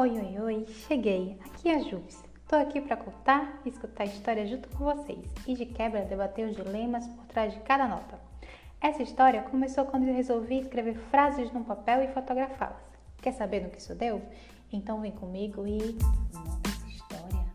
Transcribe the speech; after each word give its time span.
Oi, 0.00 0.10
oi, 0.10 0.38
oi, 0.38 0.66
cheguei. 0.86 1.36
Aqui 1.44 1.68
é 1.68 1.74
a 1.74 1.78
Jus. 1.80 2.22
Tô 2.46 2.54
aqui 2.54 2.80
para 2.80 2.96
contar 2.96 3.60
e 3.64 3.68
escutar 3.68 4.04
história 4.04 4.46
junto 4.46 4.68
com 4.68 4.84
vocês 4.84 5.26
e 5.44 5.56
de 5.56 5.66
quebra 5.66 6.04
debater 6.04 6.48
os 6.48 6.54
dilemas 6.54 7.04
por 7.08 7.26
trás 7.26 7.52
de 7.52 7.58
cada 7.62 7.88
nota. 7.88 8.16
Essa 8.80 9.02
história 9.02 9.42
começou 9.42 9.86
quando 9.86 10.06
eu 10.06 10.14
resolvi 10.14 10.60
escrever 10.60 10.94
frases 11.10 11.52
num 11.52 11.64
papel 11.64 12.04
e 12.04 12.14
fotografá-las. 12.14 12.80
Quer 13.20 13.32
saber 13.32 13.64
no 13.64 13.70
que 13.70 13.78
isso 13.78 13.92
deu? 13.96 14.22
Então 14.72 15.00
vem 15.00 15.10
comigo 15.10 15.66
e 15.66 15.78
essa 16.68 16.88
história. 16.88 17.52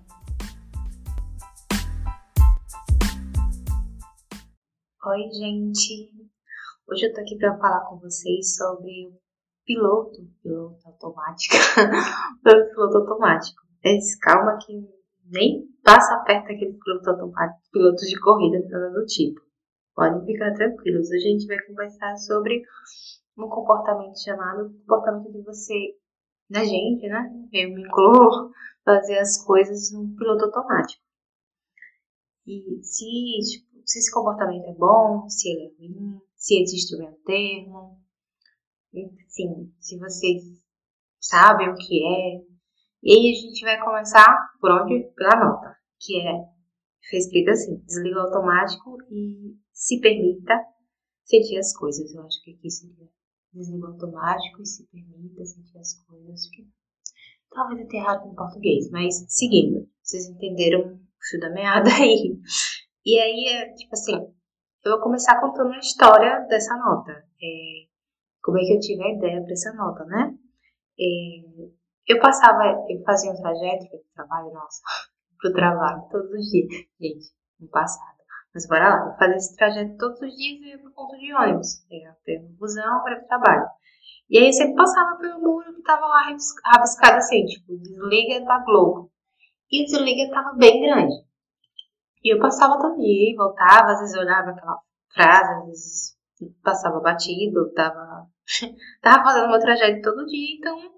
Oi, 5.06 5.32
gente. 5.32 6.12
Hoje 6.90 7.06
eu 7.06 7.14
tô 7.14 7.22
aqui 7.22 7.38
para 7.38 7.58
falar 7.58 7.86
com 7.86 8.00
vocês 8.00 8.58
sobre 8.58 9.08
o 9.08 9.23
piloto, 9.66 10.22
piloto 10.42 10.88
automático, 10.88 11.56
piloto 12.44 12.98
automático. 12.98 13.62
Mas 13.84 14.16
calma 14.20 14.58
que 14.58 14.74
nem 15.26 15.68
passa 15.84 16.24
perto 16.26 16.48
daquele 16.48 16.78
piloto 16.78 17.10
automático, 17.10 17.62
pilotos 17.72 18.08
de 18.08 18.20
corrida, 18.20 18.60
nada 18.70 18.92
do 18.92 19.06
tipo. 19.06 19.42
Podem 19.96 20.26
ficar 20.26 20.54
tranquilos. 20.54 21.10
Hoje 21.10 21.28
a 21.28 21.32
gente 21.32 21.48
vai 21.48 21.60
conversar 21.66 22.16
sobre 22.18 22.62
um 23.38 23.48
comportamento 23.48 24.22
chamado 24.24 24.74
comportamento 24.80 25.32
de 25.32 25.42
você, 25.44 25.96
da 26.50 26.64
gente, 26.64 27.08
né? 27.08 27.30
Eu 27.52 27.70
me 27.74 27.82
incluo 27.84 28.52
fazer 28.84 29.20
as 29.20 29.44
coisas 29.44 29.92
no 29.92 30.16
piloto 30.16 30.46
automático. 30.46 31.02
E 32.46 32.84
se, 32.84 33.06
tipo, 33.52 33.82
se 33.86 34.00
esse 34.00 34.12
comportamento 34.12 34.66
é 34.66 34.74
bom, 34.74 35.30
se 35.30 35.50
ele 35.50 35.66
é 35.66 35.78
ruim, 35.78 36.20
se 36.36 36.62
existe 36.62 36.96
o 36.96 37.00
meio 37.00 37.16
termo, 37.26 38.03
Sim, 39.28 39.74
se 39.80 39.98
vocês 39.98 40.44
sabem 41.20 41.70
o 41.70 41.76
que 41.76 42.06
é. 42.06 42.54
E 43.02 43.12
aí 43.12 43.32
a 43.32 43.36
gente 43.36 43.62
vai 43.64 43.84
começar 43.84 44.52
por 44.60 44.72
onde? 44.72 45.04
Pela 45.16 45.36
nota, 45.36 45.76
que 46.00 46.20
é 46.22 46.54
foi 47.10 47.20
escrito 47.20 47.50
assim, 47.52 47.78
desliga 47.86 48.22
automático 48.22 48.98
e 49.12 49.58
se 49.74 50.00
permita 50.00 50.54
sentir 51.26 51.58
as 51.58 51.76
coisas. 51.76 52.14
Eu 52.14 52.24
acho 52.24 52.42
que 52.44 52.52
aqui 52.52 52.70
seria 52.70 53.10
desliga 53.54 53.88
automático 53.88 54.62
e 54.62 54.66
se 54.66 54.86
permita 54.88 55.46
sentir 55.46 55.78
as 55.78 55.94
coisas. 56.06 56.50
Que... 56.50 56.68
Talvez 57.52 57.82
eu 57.82 57.88
tenha 57.88 58.04
errado 58.04 58.28
no 58.28 58.36
português, 58.36 58.90
mas 58.90 59.26
seguindo, 59.28 59.88
vocês 60.02 60.28
entenderam 60.28 60.96
o 60.96 61.00
fio 61.30 61.40
da 61.40 61.50
meada 61.50 61.90
aí. 61.94 62.40
E 63.06 63.20
aí 63.20 63.48
é 63.48 63.74
tipo 63.74 63.94
assim, 63.94 64.16
eu 64.86 64.92
vou 64.94 65.02
começar 65.02 65.40
contando 65.42 65.74
a 65.74 65.80
história 65.80 66.40
dessa 66.48 66.76
nota. 66.78 67.12
É, 67.12 67.93
como 68.44 68.60
é 68.60 68.62
que 68.62 68.74
eu 68.74 68.80
tive 68.80 69.02
a 69.04 69.14
ideia 69.14 69.42
para 69.42 69.54
essa 69.54 69.74
nota, 69.74 70.04
né? 70.04 70.36
E 71.00 71.72
eu 72.08 72.20
passava, 72.20 72.86
eu 72.90 73.02
fazia 73.04 73.32
um 73.32 73.42
trajeto 73.42 73.90
para 73.90 73.98
o 73.98 74.14
trabalho, 74.14 74.54
nossa, 74.54 74.82
para 75.42 75.50
o 75.50 75.54
trabalho 75.54 76.04
todos 76.12 76.30
os 76.30 76.46
dias, 76.52 76.86
gente, 77.00 77.32
no 77.60 77.68
passado. 77.70 78.14
Mas 78.54 78.68
bora 78.68 78.90
lá, 78.90 79.10
eu 79.10 79.18
fazia 79.18 79.38
esse 79.38 79.56
trajeto 79.56 79.98
todos 79.98 80.22
os 80.22 80.36
dias 80.36 80.62
e 80.62 80.70
ia 80.70 80.78
para 80.78 80.90
o 80.90 80.94
ponto 80.94 81.18
de 81.18 81.34
ônibus, 81.34 81.86
pegava 81.90 82.18
o 82.18 82.58
busão 82.60 83.02
para 83.02 83.20
o 83.20 83.28
trabalho. 83.28 83.68
E 84.30 84.38
aí 84.38 84.48
eu 84.48 84.54
sempre 84.54 84.76
passava 84.76 85.18
pelo 85.18 85.40
muro 85.40 85.74
que 85.74 85.80
estava 85.80 86.06
lá 86.06 86.22
rabiscado 86.24 87.18
assim, 87.18 87.46
tipo, 87.46 87.78
desliga 87.78 88.46
da 88.46 88.60
Globo. 88.60 89.10
E 89.72 89.82
o 89.82 89.86
desliga 89.86 90.24
estava 90.24 90.54
bem 90.54 90.82
grande. 90.82 91.14
E 92.24 92.34
eu 92.34 92.40
passava 92.40 92.80
todo 92.80 93.00
dia 93.00 93.36
voltava, 93.36 93.92
às 93.92 94.00
vezes 94.02 94.18
olhava 94.18 94.52
aquela 94.52 94.80
frase, 95.14 95.54
às 95.54 95.66
vezes 95.66 96.18
passava 96.64 97.00
batido, 97.00 97.72
tava 97.74 98.28
Tava 99.02 99.24
fazendo 99.24 99.50
meu 99.50 99.60
trajeto 99.60 100.02
todo 100.02 100.26
dia, 100.26 100.58
então. 100.58 100.94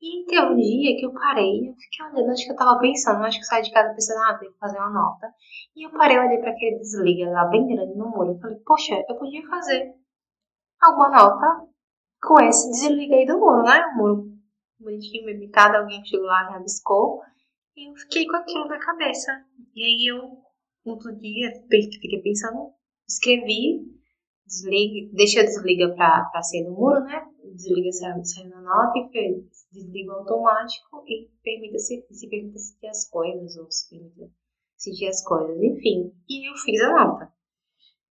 E 0.00 0.24
teve 0.26 0.46
um 0.46 0.56
dia 0.56 0.96
que 0.96 1.06
eu 1.06 1.12
parei, 1.12 1.68
eu 1.68 1.74
fiquei 1.74 2.04
olhando, 2.06 2.32
acho 2.32 2.44
que 2.44 2.50
eu 2.50 2.56
tava 2.56 2.76
pensando, 2.80 3.22
acho 3.22 3.38
que 3.38 3.44
eu 3.44 3.48
saí 3.48 3.62
de 3.62 3.70
casa 3.70 3.94
pensando, 3.94 4.18
ah, 4.24 4.36
tenho 4.36 4.52
que 4.52 4.58
fazer 4.58 4.76
uma 4.78 4.90
nota. 4.90 5.32
E 5.76 5.86
eu 5.86 5.90
parei, 5.92 6.18
olhei 6.18 6.38
para 6.38 6.50
aquele 6.50 6.78
desliga 6.78 7.30
lá 7.30 7.44
bem 7.44 7.68
grande 7.68 7.94
no 7.94 8.10
muro. 8.10 8.32
Eu 8.32 8.38
falei, 8.40 8.58
poxa, 8.66 8.94
eu 9.08 9.16
podia 9.16 9.46
fazer 9.48 9.94
alguma 10.80 11.08
nota 11.08 11.68
com 12.20 12.40
esse 12.42 12.68
desliga 12.70 13.14
aí 13.14 13.26
do 13.26 13.38
muro, 13.38 13.62
né? 13.62 13.86
O 13.86 13.96
muro 13.96 14.32
bonitinho, 14.80 15.24
bem 15.24 15.38
pintado, 15.38 15.76
alguém 15.76 16.04
chegou 16.04 16.26
lá 16.26 16.48
e 16.48 16.52
rabiscou. 16.54 17.22
E 17.76 17.88
eu 17.88 17.94
fiquei 17.94 18.26
com 18.26 18.36
aquilo 18.36 18.66
na 18.66 18.78
cabeça. 18.80 19.30
E 19.74 19.84
aí 19.84 20.06
eu, 20.10 20.20
outro 20.84 21.16
dia, 21.16 21.52
fiquei 21.70 22.20
pensando, 22.20 22.72
escrevi 23.08 24.01
desliga, 24.52 25.10
deixa 25.14 25.42
desliga 25.42 25.94
para 25.94 26.42
ser 26.42 26.64
do 26.64 26.72
muro, 26.72 27.00
né? 27.00 27.26
Desliga 27.54 27.90
saindo 27.92 28.50
na 28.50 28.60
nota 28.60 28.98
e 28.98 29.44
desliga 29.72 30.12
automático 30.12 31.02
e 31.06 31.30
permita 31.42 31.78
se, 31.78 32.06
se 32.10 32.28
permita 32.28 32.58
sentir 32.58 32.86
as 32.88 33.08
coisas 33.08 33.56
ou 33.56 33.70
se 33.70 33.88
permita 33.88 34.30
sentir 34.76 35.08
as 35.08 35.24
coisas, 35.24 35.56
enfim. 35.62 36.12
E 36.28 36.50
eu 36.50 36.54
fiz 36.56 36.80
a 36.82 36.90
nota. 36.90 37.32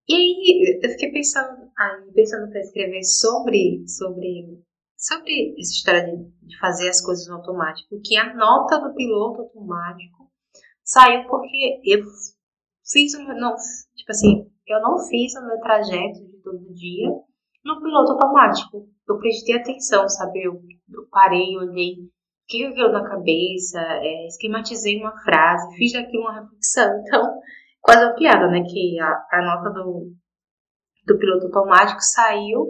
E 0.07 0.16
aí 0.16 0.79
eu 0.81 0.89
fiquei 0.91 1.11
pensando, 1.11 1.69
aí 1.78 2.11
pensando 2.13 2.49
para 2.49 2.61
escrever 2.61 3.03
sobre 3.03 3.83
sobre 3.88 4.63
sobre 4.97 5.51
essa 5.57 5.72
história 5.72 6.05
de, 6.05 6.47
de 6.47 6.59
fazer 6.59 6.89
as 6.89 7.01
coisas 7.01 7.28
no 7.28 7.35
automático, 7.35 8.01
que 8.03 8.17
a 8.17 8.33
nota 8.35 8.79
do 8.79 8.94
piloto 8.95 9.41
automático 9.41 10.29
saiu 10.83 11.28
porque 11.28 11.79
eu 11.85 12.03
fiz 12.91 13.13
uma 13.13 13.33
não, 13.33 13.55
tipo 13.95 14.11
assim, 14.11 14.51
eu 14.67 14.81
não 14.81 14.97
fiz 15.07 15.33
o 15.35 15.45
meu 15.45 15.59
trajeto 15.59 16.28
todo 16.51 16.73
dia 16.73 17.09
no 17.63 17.81
piloto 17.81 18.13
automático. 18.13 18.87
Eu 19.07 19.17
prestei 19.17 19.55
atenção, 19.55 20.07
sabe? 20.07 20.43
Eu, 20.43 20.53
eu 20.91 21.07
parei, 21.11 21.57
olhei 21.57 21.93
o 21.93 22.09
que 22.47 22.61
eu 22.61 22.73
vi 22.73 22.81
na 22.91 23.07
cabeça, 23.07 23.79
é, 23.79 24.27
esquematizei 24.27 24.99
uma 24.99 25.15
frase, 25.21 25.75
fiz 25.77 25.93
aqui 25.95 26.17
uma 26.17 26.41
reflexão. 26.41 26.89
Então, 27.05 27.39
quase 27.81 28.05
uma 28.05 28.15
piada, 28.15 28.47
né? 28.47 28.61
Que 28.63 28.99
a, 28.99 29.27
a 29.31 29.41
nota 29.41 29.69
do, 29.71 30.11
do 31.05 31.17
piloto 31.17 31.45
automático 31.45 32.01
saiu 32.01 32.67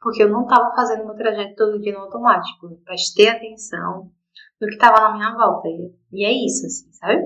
porque 0.00 0.22
eu 0.22 0.28
não 0.28 0.42
estava 0.42 0.74
fazendo 0.74 1.06
meu 1.06 1.14
trajeto 1.14 1.54
todo 1.54 1.80
dia 1.80 1.92
no 1.92 2.00
automático. 2.00 2.66
Eu 2.66 2.76
prestei 2.84 3.28
atenção 3.28 4.10
no 4.60 4.68
que 4.68 4.74
estava 4.74 5.00
na 5.00 5.14
minha 5.14 5.34
volta. 5.34 5.68
E, 5.68 5.94
e 6.12 6.24
é 6.24 6.32
isso, 6.32 6.66
assim, 6.66 6.92
sabe? 6.92 7.22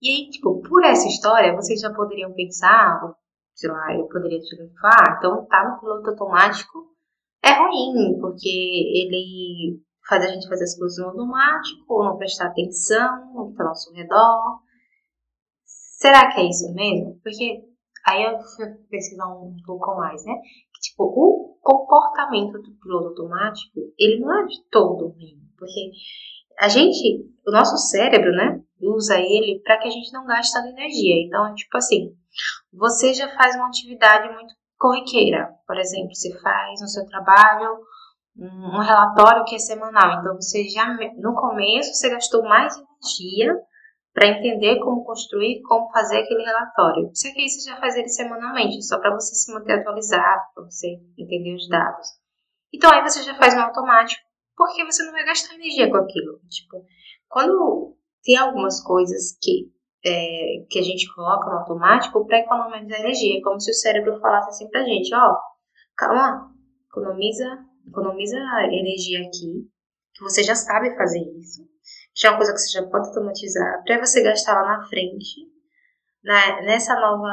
E 0.00 0.08
aí, 0.08 0.30
tipo, 0.30 0.62
por 0.62 0.84
essa 0.84 1.08
história, 1.08 1.54
vocês 1.54 1.80
já 1.80 1.92
poderiam 1.92 2.32
pensar, 2.32 3.00
sei 3.54 3.70
lá, 3.70 3.94
eu 3.94 4.06
poderia 4.08 4.40
te 4.40 4.56
falar, 4.80 4.94
ah, 5.08 5.16
então 5.18 5.46
tá 5.46 5.68
no 5.68 5.80
piloto 5.80 6.10
automático 6.10 6.94
é 7.44 7.52
ruim, 7.58 8.18
porque 8.20 8.48
ele 8.48 9.78
faz 10.08 10.24
a 10.24 10.28
gente 10.28 10.48
fazer 10.48 10.64
as 10.64 10.78
coisas 10.78 10.98
no 10.98 11.10
automático, 11.10 11.84
ou 11.88 12.04
não 12.04 12.16
prestar 12.16 12.46
atenção 12.46 13.32
no 13.34 13.46
que 13.46 13.52
está 13.52 13.64
ao 13.64 13.68
nosso 13.68 13.92
redor. 13.92 14.60
Será 15.64 16.32
que 16.32 16.40
é 16.40 16.48
isso 16.48 16.72
mesmo? 16.72 17.20
Porque 17.22 17.62
aí 18.06 18.24
eu 18.24 18.38
fui 18.56 18.66
pesquisar 18.90 19.26
um 19.28 19.56
pouco 19.64 19.94
mais, 19.96 20.24
né? 20.24 20.34
Que, 20.74 20.90
tipo, 20.90 21.04
o 21.04 21.58
comportamento 21.60 22.52
do 22.52 22.74
piloto 22.80 23.08
automático, 23.08 23.80
ele 23.98 24.20
não 24.20 24.42
é 24.42 24.46
de 24.46 24.64
todo 24.70 25.08
ruim, 25.08 25.38
porque 25.58 25.90
a 26.58 26.68
gente, 26.68 27.26
o 27.46 27.50
nosso 27.50 27.76
cérebro, 27.76 28.30
né, 28.32 28.62
usa 28.80 29.18
ele 29.18 29.60
para 29.64 29.78
que 29.78 29.88
a 29.88 29.90
gente 29.90 30.12
não 30.12 30.26
gaste 30.26 30.52
tanta 30.52 30.68
energia. 30.68 31.26
Então, 31.26 31.46
é 31.46 31.54
tipo 31.54 31.76
assim, 31.76 32.14
você 32.76 33.14
já 33.14 33.28
faz 33.36 33.54
uma 33.56 33.68
atividade 33.68 34.32
muito 34.32 34.54
corriqueira. 34.78 35.48
Por 35.66 35.76
exemplo, 35.78 36.14
você 36.14 36.36
faz 36.40 36.80
no 36.80 36.88
seu 36.88 37.06
trabalho 37.06 37.78
um 38.36 38.80
relatório 38.80 39.44
que 39.44 39.54
é 39.54 39.58
semanal. 39.58 40.20
Então, 40.20 40.34
você 40.34 40.68
já 40.68 40.86
no 41.16 41.34
começo 41.34 41.94
você 41.94 42.10
gastou 42.10 42.42
mais 42.42 42.74
energia 42.76 43.54
para 44.12 44.28
entender 44.28 44.78
como 44.78 45.04
construir, 45.04 45.60
como 45.62 45.90
fazer 45.90 46.18
aquele 46.18 46.44
relatório. 46.44 47.10
Isso 47.12 47.26
aqui 47.28 47.48
você 47.48 47.68
já 47.68 47.76
faz 47.78 47.96
ele 47.96 48.08
semanalmente, 48.08 48.82
só 48.82 48.98
para 48.98 49.12
você 49.12 49.34
se 49.34 49.52
manter 49.52 49.80
atualizado, 49.80 50.42
para 50.54 50.64
você 50.64 50.86
entender 51.18 51.54
os 51.54 51.68
dados. 51.68 52.08
Então 52.72 52.92
aí 52.92 53.02
você 53.02 53.22
já 53.22 53.34
faz 53.34 53.54
no 53.54 53.62
automático, 53.62 54.22
porque 54.56 54.84
você 54.84 55.04
não 55.04 55.12
vai 55.12 55.24
gastar 55.24 55.54
energia 55.54 55.90
com 55.90 55.96
aquilo. 55.96 56.40
Tipo, 56.48 56.84
quando 57.28 57.96
tem 58.22 58.36
algumas 58.36 58.80
coisas 58.82 59.36
que 59.42 59.73
é, 60.04 60.64
que 60.68 60.78
a 60.78 60.82
gente 60.82 61.12
coloca 61.14 61.50
no 61.50 61.58
automático 61.58 62.26
para 62.26 62.38
economizar 62.38 63.00
energia. 63.00 63.38
É 63.38 63.42
como 63.42 63.60
se 63.60 63.70
o 63.70 63.74
cérebro 63.74 64.20
falasse 64.20 64.50
assim 64.50 64.68
pra 64.68 64.84
gente, 64.84 65.14
ó, 65.14 65.36
calma, 65.96 66.52
economiza, 66.88 67.58
economiza 67.86 68.36
energia 68.70 69.20
aqui, 69.20 69.68
que 70.14 70.22
você 70.22 70.42
já 70.42 70.54
sabe 70.54 70.96
fazer 70.96 71.20
isso, 71.38 71.66
que 72.14 72.26
é 72.26 72.30
uma 72.30 72.36
coisa 72.36 72.52
que 72.52 72.58
você 72.58 72.78
já 72.78 72.86
pode 72.86 73.08
automatizar, 73.08 73.82
para 73.84 73.98
você 73.98 74.22
gastar 74.22 74.54
lá 74.54 74.78
na 74.78 74.86
frente, 74.86 75.52
na, 76.22 76.62
nessa 76.62 76.98
nova, 76.98 77.32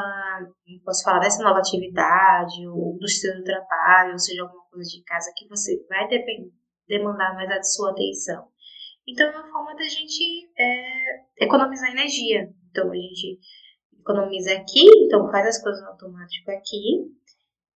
posso 0.84 1.04
falar, 1.04 1.20
nessa 1.20 1.42
nova 1.42 1.60
atividade, 1.60 2.66
ou 2.66 2.98
do 2.98 3.08
seu 3.08 3.42
trabalho, 3.44 4.12
ou 4.12 4.18
seja, 4.18 4.42
alguma 4.42 4.64
coisa 4.70 4.90
de 4.90 5.02
casa 5.04 5.32
que 5.36 5.48
você 5.48 5.82
vai 5.88 6.08
demandar 6.88 7.34
mais 7.34 7.50
a 7.50 7.62
sua 7.62 7.92
atenção. 7.92 8.48
Então, 9.08 9.26
é 9.26 9.30
uma 9.30 9.50
forma 9.50 9.74
da 9.74 9.84
gente 9.84 10.50
é, 10.58 11.44
economizar 11.44 11.90
energia. 11.90 12.52
Então 12.72 12.90
a 12.90 12.94
gente 12.96 13.38
economiza 14.00 14.52
aqui, 14.54 14.84
então 15.04 15.30
faz 15.30 15.46
as 15.46 15.62
coisas 15.62 15.80
no 15.82 15.90
automático 15.90 16.50
aqui 16.50 17.06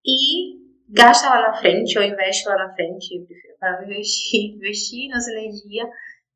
e 0.04 0.56
gasta 0.88 1.28
lá 1.28 1.42
na 1.42 1.54
frente 1.54 1.98
ou 1.98 2.04
investe 2.04 2.48
lá 2.48 2.56
na 2.56 2.74
frente, 2.74 3.26
para 3.60 3.84
investir, 3.84 4.54
investir 4.56 5.10
nossa 5.10 5.30
energia 5.30 5.88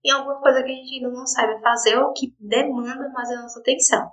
em 0.04 0.10
alguma 0.10 0.40
coisa 0.40 0.62
que 0.62 0.70
a 0.70 0.74
gente 0.74 0.94
ainda 0.94 1.10
não 1.10 1.26
sabe 1.26 1.60
fazer 1.60 1.98
ou 1.98 2.12
que 2.12 2.34
demanda 2.38 3.08
mais 3.10 3.30
a 3.30 3.42
nossa 3.42 3.60
atenção. 3.60 4.10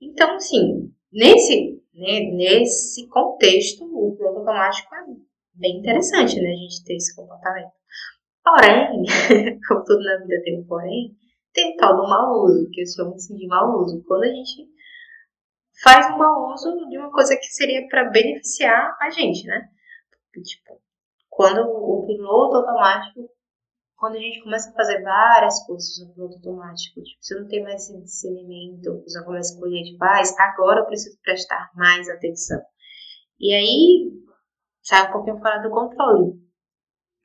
Então, 0.00 0.34
assim, 0.36 0.92
nesse, 1.12 1.80
né, 1.94 2.20
nesse 2.32 3.06
contexto, 3.08 3.84
o 3.84 4.16
piloto 4.16 4.38
automático 4.38 4.94
é 4.94 5.04
bem 5.54 5.78
interessante, 5.78 6.40
né, 6.40 6.50
a 6.50 6.56
gente 6.56 6.84
ter 6.84 6.94
esse 6.94 7.14
comportamento. 7.14 7.72
Porém, 8.42 9.04
como 9.68 9.84
tudo 9.84 10.02
na 10.02 10.18
vida 10.18 10.42
tem 10.42 10.60
um 10.60 10.64
porém, 10.64 11.14
tem 11.52 11.76
tal 11.76 11.96
do 11.96 12.08
mau 12.08 12.44
uso, 12.44 12.68
que 12.70 12.82
eu 12.82 12.86
chamo 12.86 13.14
assim 13.14 13.36
de 13.36 13.46
mau 13.46 13.80
uso. 13.80 14.02
Quando 14.04 14.24
a 14.24 14.28
gente 14.28 14.68
faz 15.82 16.06
um 16.12 16.18
mau 16.18 16.52
uso 16.52 16.88
de 16.88 16.98
uma 16.98 17.10
coisa 17.10 17.36
que 17.36 17.46
seria 17.46 17.86
para 17.88 18.10
beneficiar 18.10 18.96
a 19.00 19.10
gente, 19.10 19.46
né? 19.46 19.68
Tipo, 20.42 20.80
quando 21.28 21.60
o 21.62 22.06
piloto 22.06 22.56
automático, 22.56 23.28
quando 23.96 24.16
a 24.16 24.20
gente 24.20 24.42
começa 24.42 24.70
a 24.70 24.74
fazer 24.74 25.02
várias 25.02 25.64
coisas 25.66 25.98
no 26.00 26.14
piloto 26.14 26.36
automático, 26.36 27.02
tipo, 27.02 27.18
você 27.20 27.34
não 27.34 27.48
tem 27.48 27.62
mais 27.62 27.82
esse 27.82 28.00
discernimento, 28.00 29.02
você 29.02 29.24
começa 29.24 29.52
a 29.52 29.54
escolher 29.54 29.82
de 29.82 29.96
paz, 29.96 30.34
agora 30.38 30.80
eu 30.80 30.86
preciso 30.86 31.18
prestar 31.22 31.70
mais 31.74 32.08
atenção. 32.08 32.60
E 33.38 33.52
aí, 33.54 34.12
sai 34.82 35.08
um 35.08 35.12
pouquinho 35.12 35.38
fora 35.38 35.62
do 35.62 35.70
controle. 35.70 36.32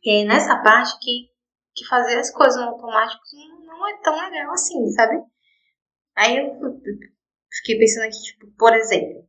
E 0.03 0.21
é 0.21 0.25
nessa 0.25 0.61
parte 0.61 0.97
que, 0.99 1.29
que 1.75 1.85
fazer 1.85 2.17
as 2.19 2.31
coisas 2.31 2.61
no 2.61 2.69
automático 2.69 3.23
não 3.77 3.87
é 3.87 4.01
tão 4.01 4.15
legal 4.15 4.51
assim, 4.53 4.89
sabe? 4.91 5.21
Aí 6.15 6.37
eu 6.37 6.79
fiquei 7.51 7.77
pensando 7.77 8.03
aqui, 8.03 8.21
tipo, 8.21 8.47
por 8.57 8.73
exemplo, 8.73 9.25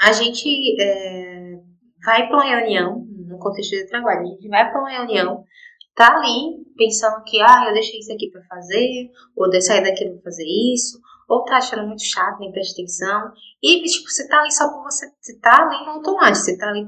a 0.00 0.12
gente 0.12 0.80
é, 0.80 1.58
vai 2.04 2.28
para 2.28 2.36
uma 2.36 2.44
reunião, 2.44 3.04
no 3.26 3.38
contexto 3.38 3.70
de 3.70 3.88
trabalho, 3.88 4.20
a 4.20 4.24
gente 4.24 4.48
vai 4.48 4.70
para 4.70 4.80
uma 4.80 4.90
reunião, 4.90 5.44
tá 5.94 6.16
ali 6.16 6.64
pensando 6.76 7.24
que, 7.24 7.40
ah, 7.40 7.64
eu 7.68 7.72
deixei 7.72 7.98
isso 7.98 8.12
aqui 8.12 8.30
para 8.30 8.44
fazer, 8.44 9.10
ou 9.34 9.48
de 9.48 9.60
sair 9.60 9.82
daqui 9.82 10.08
para 10.08 10.22
fazer 10.22 10.44
isso, 10.74 11.00
ou 11.28 11.44
tá 11.44 11.56
achando 11.56 11.86
muito 11.86 12.04
chato, 12.04 12.38
nem 12.38 12.52
presta 12.52 12.74
atenção, 12.74 13.32
e, 13.62 13.82
tipo, 13.82 14.08
você 14.08 14.28
tá 14.28 14.40
ali 14.40 14.52
só 14.52 14.70
por 14.70 14.84
você, 14.84 15.10
você 15.20 15.38
tá 15.40 15.62
ali 15.62 15.84
no 15.84 15.92
automático, 15.92 16.36
você 16.36 16.56
tá 16.56 16.68
ali, 16.68 16.86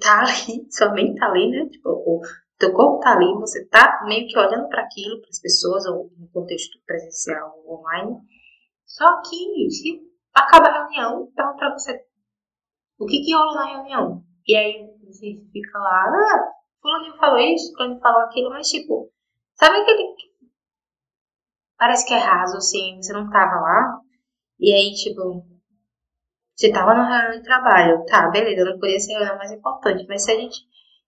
tá 0.00 0.20
ali, 0.22 0.66
sua 0.70 0.92
mente 0.92 1.18
tá 1.18 1.26
ali, 1.26 1.50
né, 1.50 1.68
tipo, 1.68 1.90
o 1.90 2.22
teu 2.58 2.72
corpo 2.72 3.00
tá 3.00 3.12
ali, 3.12 3.32
você 3.34 3.64
tá 3.66 4.02
meio 4.06 4.26
que 4.28 4.38
olhando 4.38 4.68
para 4.68 4.82
aquilo, 4.82 5.20
para 5.20 5.30
as 5.30 5.40
pessoas, 5.40 5.86
ou 5.86 6.10
no 6.18 6.28
contexto 6.28 6.78
presencial 6.86 7.54
ou 7.64 7.80
online, 7.80 8.18
só 8.86 9.20
que 9.22 9.70
se 9.70 10.00
acaba 10.32 10.68
a 10.68 10.82
reunião, 10.84 11.30
pergunta 11.34 11.58
pra 11.58 11.72
você 11.72 12.04
o 12.98 13.06
que 13.06 13.22
que 13.22 13.34
rolou 13.34 13.54
na 13.54 13.66
reunião. 13.66 14.22
E 14.46 14.56
aí 14.56 14.88
você 15.04 15.40
fica 15.52 15.78
lá, 15.78 16.04
ah, 16.06 16.52
fulano 16.80 17.16
falou 17.16 17.38
isso, 17.38 17.72
fulano 17.72 17.98
falou 18.00 18.22
aquilo, 18.22 18.50
mas 18.50 18.68
tipo, 18.68 19.10
sabe 19.54 19.78
aquele 19.78 20.14
parece 21.76 22.06
que 22.06 22.14
é 22.14 22.18
raso, 22.18 22.56
assim, 22.56 22.96
você 22.96 23.12
não 23.12 23.28
tava 23.30 23.60
lá, 23.60 24.00
e 24.58 24.72
aí, 24.72 24.94
tipo, 24.94 25.44
você 26.54 26.72
tava 26.72 26.94
na 26.94 27.04
reunião 27.04 27.38
de 27.38 27.44
trabalho, 27.44 28.04
tá, 28.06 28.30
beleza, 28.30 28.64
não 28.64 28.78
podia 28.78 28.98
ser 28.98 29.14
a 29.14 29.18
reunião 29.18 29.38
mais 29.38 29.52
importante, 29.52 30.06
mas 30.08 30.24
se 30.24 30.32
a 30.32 30.40
gente, 30.40 30.56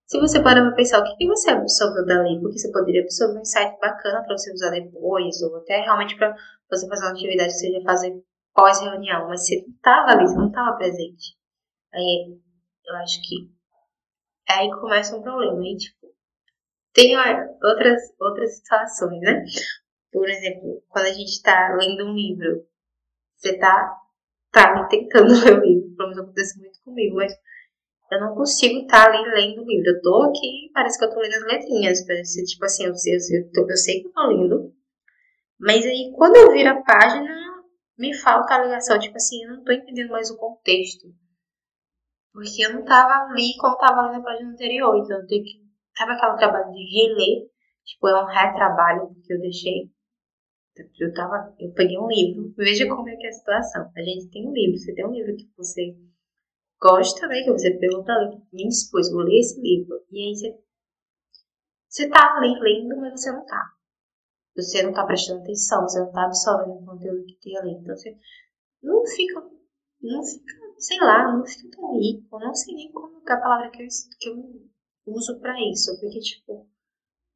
se 0.07 0.17
você 0.19 0.41
parar 0.41 0.61
pra 0.61 0.75
pensar, 0.75 1.01
o 1.01 1.03
que, 1.03 1.17
que 1.17 1.27
você 1.27 1.51
absorveu 1.51 2.05
dali, 2.05 2.39
porque 2.39 2.57
você 2.57 2.71
poderia 2.71 3.01
absorver 3.01 3.39
um 3.39 3.41
insight 3.41 3.77
bacana 3.79 4.23
pra 4.23 4.37
você 4.37 4.53
usar 4.53 4.69
depois, 4.69 5.41
ou 5.41 5.57
até 5.57 5.81
realmente 5.81 6.15
pra 6.15 6.33
você 6.69 6.87
fazer 6.87 7.05
uma 7.05 7.11
atividade 7.11 7.51
que 7.51 7.59
seja 7.59 7.81
fazer 7.83 8.23
pós-reunião, 8.55 9.27
mas 9.27 9.45
você 9.45 9.65
não 9.67 9.73
tava 9.81 10.11
ali, 10.11 10.25
você 10.25 10.37
não 10.37 10.51
tava 10.51 10.77
presente. 10.77 11.35
Aí, 11.93 12.39
eu 12.85 12.95
acho 12.95 13.21
que 13.21 13.51
aí 14.49 14.69
começa 14.79 15.17
um 15.17 15.21
problema, 15.21 15.59
e 15.61 15.75
tipo, 15.75 16.07
tem 16.93 17.17
outras, 17.61 18.01
outras 18.19 18.55
situações, 18.55 19.19
né? 19.19 19.43
Por 20.11 20.29
exemplo, 20.29 20.81
quando 20.87 21.07
a 21.07 21.13
gente 21.13 21.31
está 21.31 21.75
lendo 21.75 22.05
um 22.05 22.13
livro, 22.13 22.65
você 23.35 23.55
está 23.55 23.93
tá 24.51 24.87
tentando 24.87 25.33
ler 25.43 25.59
o 25.59 25.65
livro, 25.65 25.95
pelo 25.97 26.09
menos 26.09 26.23
acontece 26.23 26.57
muito 26.59 26.81
comigo, 26.81 27.17
mas 27.17 27.33
eu 28.11 28.19
não 28.21 28.35
consigo 28.35 28.81
estar 28.81 29.05
tá 29.05 29.09
ali 29.09 29.29
lendo 29.31 29.63
o 29.63 29.67
livro. 29.67 29.91
Eu 29.91 30.01
tô 30.01 30.23
aqui, 30.23 30.71
parece 30.73 30.97
que 30.97 31.05
eu 31.05 31.09
tô 31.09 31.19
lendo 31.19 31.35
as 31.35 31.43
letrinhas, 31.43 32.05
parece 32.05 32.43
tipo 32.45 32.65
assim, 32.65 32.85
eu 32.85 32.95
sei, 32.95 33.15
eu, 33.15 33.51
tô, 33.51 33.69
eu 33.69 33.77
sei 33.77 34.01
que 34.01 34.07
eu 34.07 34.13
tô 34.13 34.27
lendo, 34.27 34.73
mas 35.59 35.85
aí 35.85 36.11
quando 36.15 36.35
eu 36.37 36.51
viro 36.51 36.69
a 36.69 36.81
página, 36.81 37.35
me 37.97 38.13
falta 38.13 38.55
a 38.55 38.63
ligação, 38.63 38.99
tipo 38.99 39.15
assim, 39.15 39.43
eu 39.43 39.55
não 39.55 39.63
tô 39.63 39.71
entendendo 39.71 40.09
mais 40.11 40.29
o 40.29 40.37
contexto. 40.37 41.07
Porque 42.33 42.63
eu 42.63 42.73
não 42.73 42.85
tava 42.85 43.31
ali 43.31 43.55
como 43.59 43.77
tava 43.77 44.01
ali 44.01 44.17
na 44.17 44.23
página 44.23 44.51
anterior, 44.51 44.95
então 44.97 45.19
eu 45.19 45.27
tenho 45.27 45.43
que. 45.43 45.67
Sabe 45.97 46.11
aquele 46.11 46.37
trabalho 46.37 46.71
de 46.71 46.83
reler? 46.83 47.49
Tipo, 47.83 48.07
é 48.09 48.23
um 48.23 48.27
retrabalho 48.27 49.15
que 49.25 49.33
eu 49.33 49.39
deixei 49.39 49.89
eu 50.99 51.13
tava, 51.13 51.55
eu 51.59 51.71
peguei 51.73 51.97
um 51.97 52.07
livro, 52.07 52.53
veja 52.55 52.87
como 52.87 53.09
é 53.09 53.15
que 53.15 53.25
é 53.25 53.29
a 53.29 53.33
situação. 53.33 53.89
A 53.95 54.01
gente 54.01 54.29
tem 54.29 54.47
um 54.47 54.53
livro, 54.53 54.77
você 54.77 54.93
tem 54.93 55.05
um 55.05 55.11
livro 55.11 55.35
que 55.35 55.49
você 55.57 55.95
gosta, 56.79 57.27
né? 57.27 57.43
Que 57.43 57.51
você 57.51 57.77
pra 58.03 58.17
ler, 58.17 58.41
me 58.53 58.67
dispôs, 58.67 59.11
vou 59.11 59.21
ler 59.21 59.39
esse 59.39 59.59
livro. 59.59 60.03
E 60.11 60.19
aí 60.19 60.35
você, 60.35 60.57
você 61.89 62.09
tá 62.09 62.37
ali 62.37 62.57
lendo, 62.59 62.97
mas 62.97 63.21
você 63.21 63.31
não 63.31 63.45
tá. 63.45 63.73
Você 64.55 64.81
não 64.83 64.93
tá 64.93 65.05
prestando 65.05 65.41
atenção, 65.41 65.83
você 65.83 65.99
não 65.99 66.11
tá 66.11 66.25
absorvendo 66.25 66.81
o 66.81 66.85
conteúdo 66.85 67.25
que 67.25 67.39
tem 67.41 67.57
ali. 67.57 67.73
Então 67.73 67.95
você 67.95 68.17
não 68.81 69.05
fica, 69.05 69.41
não 70.01 70.23
fica, 70.23 70.53
sei 70.79 70.99
lá, 70.99 71.31
não 71.31 71.45
fica 71.45 71.69
tão 71.75 71.99
rico. 71.99 72.39
Não 72.39 72.53
sei 72.53 72.75
nem 72.75 72.91
como 72.91 73.21
é 73.27 73.33
a 73.33 73.41
palavra 73.41 73.69
que 73.69 73.83
eu, 73.83 73.87
que 74.19 74.29
eu 74.29 75.13
uso 75.13 75.39
pra 75.39 75.53
isso. 75.71 75.99
Porque, 75.99 76.19
tipo, 76.19 76.67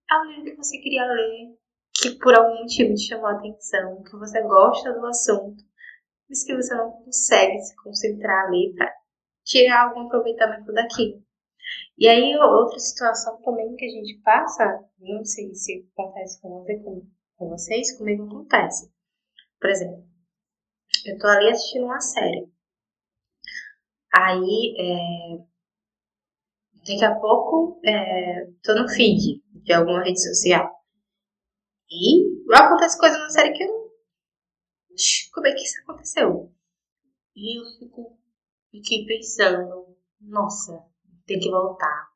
é 0.09 0.17
um 0.19 0.31
livro 0.31 0.51
que 0.51 0.57
você 0.57 0.77
queria 0.79 1.05
ler, 1.05 1.57
que 1.93 2.11
por 2.17 2.33
algum 2.33 2.61
motivo 2.61 2.95
te 2.95 3.07
chamou 3.07 3.27
a 3.27 3.33
atenção, 3.33 4.01
que 4.03 4.17
você 4.17 4.41
gosta 4.41 4.93
do 4.93 5.05
assunto, 5.05 5.63
mas 6.27 6.43
que 6.43 6.55
você 6.55 6.73
não 6.73 6.91
consegue 6.91 7.59
se 7.59 7.75
concentrar 7.75 8.47
ali 8.47 8.73
para 8.75 9.00
tirar 9.43 9.89
algum 9.89 10.01
aproveitamento 10.01 10.71
daquilo. 10.73 11.23
E 11.97 12.07
aí, 12.07 12.35
outra 12.37 12.79
situação 12.79 13.41
também 13.41 13.75
que 13.75 13.85
a 13.85 13.89
gente 13.89 14.21
passa, 14.23 14.83
não 14.99 15.23
sei 15.23 15.53
se 15.53 15.87
acontece 15.93 16.41
com 16.41 16.49
você, 16.49 16.79
com, 16.79 17.07
com 17.35 17.49
vocês, 17.49 17.97
comigo 17.97 18.25
acontece. 18.25 18.91
Por 19.59 19.69
exemplo, 19.69 20.03
eu 21.05 21.17
tô 21.19 21.27
ali 21.27 21.49
assistindo 21.49 21.85
uma 21.85 22.01
série. 22.01 22.51
Aí, 24.13 24.75
é, 24.77 25.43
daqui 26.79 27.05
a 27.05 27.15
pouco, 27.15 27.79
é, 27.85 28.45
tô 28.63 28.75
no 28.75 28.89
feed 28.89 29.41
de 29.63 29.73
alguma 29.73 30.03
rede 30.03 30.21
social. 30.21 30.69
E 31.89 32.31
acontece 32.53 32.97
coisa 32.97 33.17
na 33.17 33.29
série 33.29 33.53
que 33.53 33.63
eu. 33.63 33.81
Como 35.33 35.47
é 35.47 35.53
que 35.53 35.63
isso 35.63 35.81
aconteceu? 35.81 36.53
E 37.35 37.59
eu 37.59 37.65
fico. 37.77 38.17
Fiquei 38.71 39.05
pensando, 39.05 39.85
nossa, 40.21 40.81
tem 41.25 41.39
que 41.39 41.49
voltar. 41.49 42.07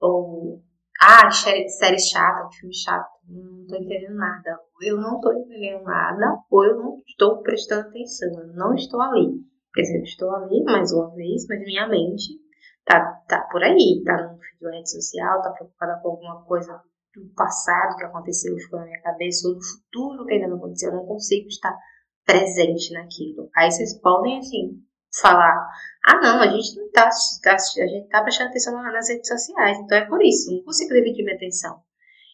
Ou. 0.00 0.62
Ah, 1.00 1.30
série, 1.30 1.68
série 1.68 1.98
chata, 1.98 2.48
que 2.48 2.58
filme 2.58 2.74
chato. 2.74 3.10
Não 3.28 3.66
tô 3.66 3.76
entendendo 3.76 4.14
nada. 4.14 4.60
Ou 4.74 4.88
eu 4.88 4.96
não 5.00 5.20
tô 5.20 5.32
entendendo 5.32 5.82
nada, 5.82 6.38
ou 6.48 6.64
eu 6.64 6.76
não 6.76 7.02
estou 7.06 7.42
prestando 7.42 7.88
atenção. 7.88 8.28
Eu 8.40 8.54
não 8.54 8.74
estou 8.74 9.00
ali. 9.00 9.42
Quer 9.74 9.82
dizer, 9.82 9.98
eu 9.98 10.04
estou 10.04 10.30
ali 10.30 10.62
mais 10.64 10.92
uma 10.92 11.12
vez, 11.14 11.46
mas 11.48 11.60
minha 11.60 11.88
mente 11.88 12.38
tá, 12.84 13.22
tá 13.26 13.40
por 13.50 13.62
aí, 13.62 14.02
tá 14.04 14.16
no 14.22 14.38
feed 14.38 14.70
rede 14.70 14.90
social, 14.90 15.42
tá 15.42 15.50
preocupada 15.50 16.00
com 16.00 16.10
alguma 16.10 16.44
coisa 16.44 16.80
do 17.14 17.26
passado 17.34 17.96
que 17.96 18.04
aconteceu 18.04 18.56
ficou 18.56 18.78
na 18.78 18.86
minha 18.86 19.02
cabeça, 19.02 19.48
ou 19.48 19.54
do 19.54 19.62
futuro 19.62 20.24
que 20.24 20.34
ainda 20.34 20.48
não 20.48 20.56
aconteceu, 20.56 20.90
eu 20.90 20.96
não 20.96 21.06
consigo 21.06 21.48
estar 21.48 21.76
presente 22.24 22.92
naquilo. 22.92 23.50
Aí 23.56 23.70
vocês 23.70 23.98
podem, 24.00 24.38
assim, 24.38 24.82
falar, 25.20 25.68
ah 26.04 26.20
não, 26.20 26.40
a 26.40 26.46
gente 26.48 26.76
não 26.76 26.90
tá, 26.90 27.08
tá 27.42 27.54
a 27.54 27.86
gente 27.86 28.08
tá 28.08 28.22
prestando 28.22 28.50
atenção 28.50 28.82
nas 28.82 29.08
redes 29.08 29.28
sociais, 29.28 29.78
então 29.78 29.98
é 29.98 30.06
por 30.06 30.22
isso, 30.22 30.54
não 30.54 30.62
consigo 30.64 30.94
dividir 30.94 31.24
minha 31.24 31.36
atenção. 31.36 31.82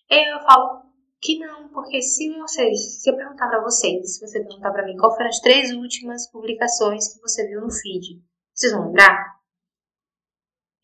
Eu 0.08 0.40
falo 0.40 0.82
que 1.20 1.38
não, 1.38 1.68
porque 1.68 2.00
se 2.00 2.32
vocês, 2.38 3.02
se 3.02 3.10
eu 3.10 3.16
perguntar 3.16 3.48
para 3.48 3.62
vocês, 3.62 4.16
se 4.16 4.26
você 4.26 4.40
perguntar 4.40 4.70
para 4.70 4.84
mim 4.84 4.96
qual 4.96 5.14
foram 5.14 5.28
as 5.28 5.40
três 5.40 5.72
últimas 5.72 6.30
publicações 6.30 7.12
que 7.12 7.20
você 7.20 7.46
viu 7.46 7.60
no 7.60 7.70
feed, 7.70 8.22
vocês 8.54 8.72
vão 8.72 8.86
lembrar? 8.86 9.38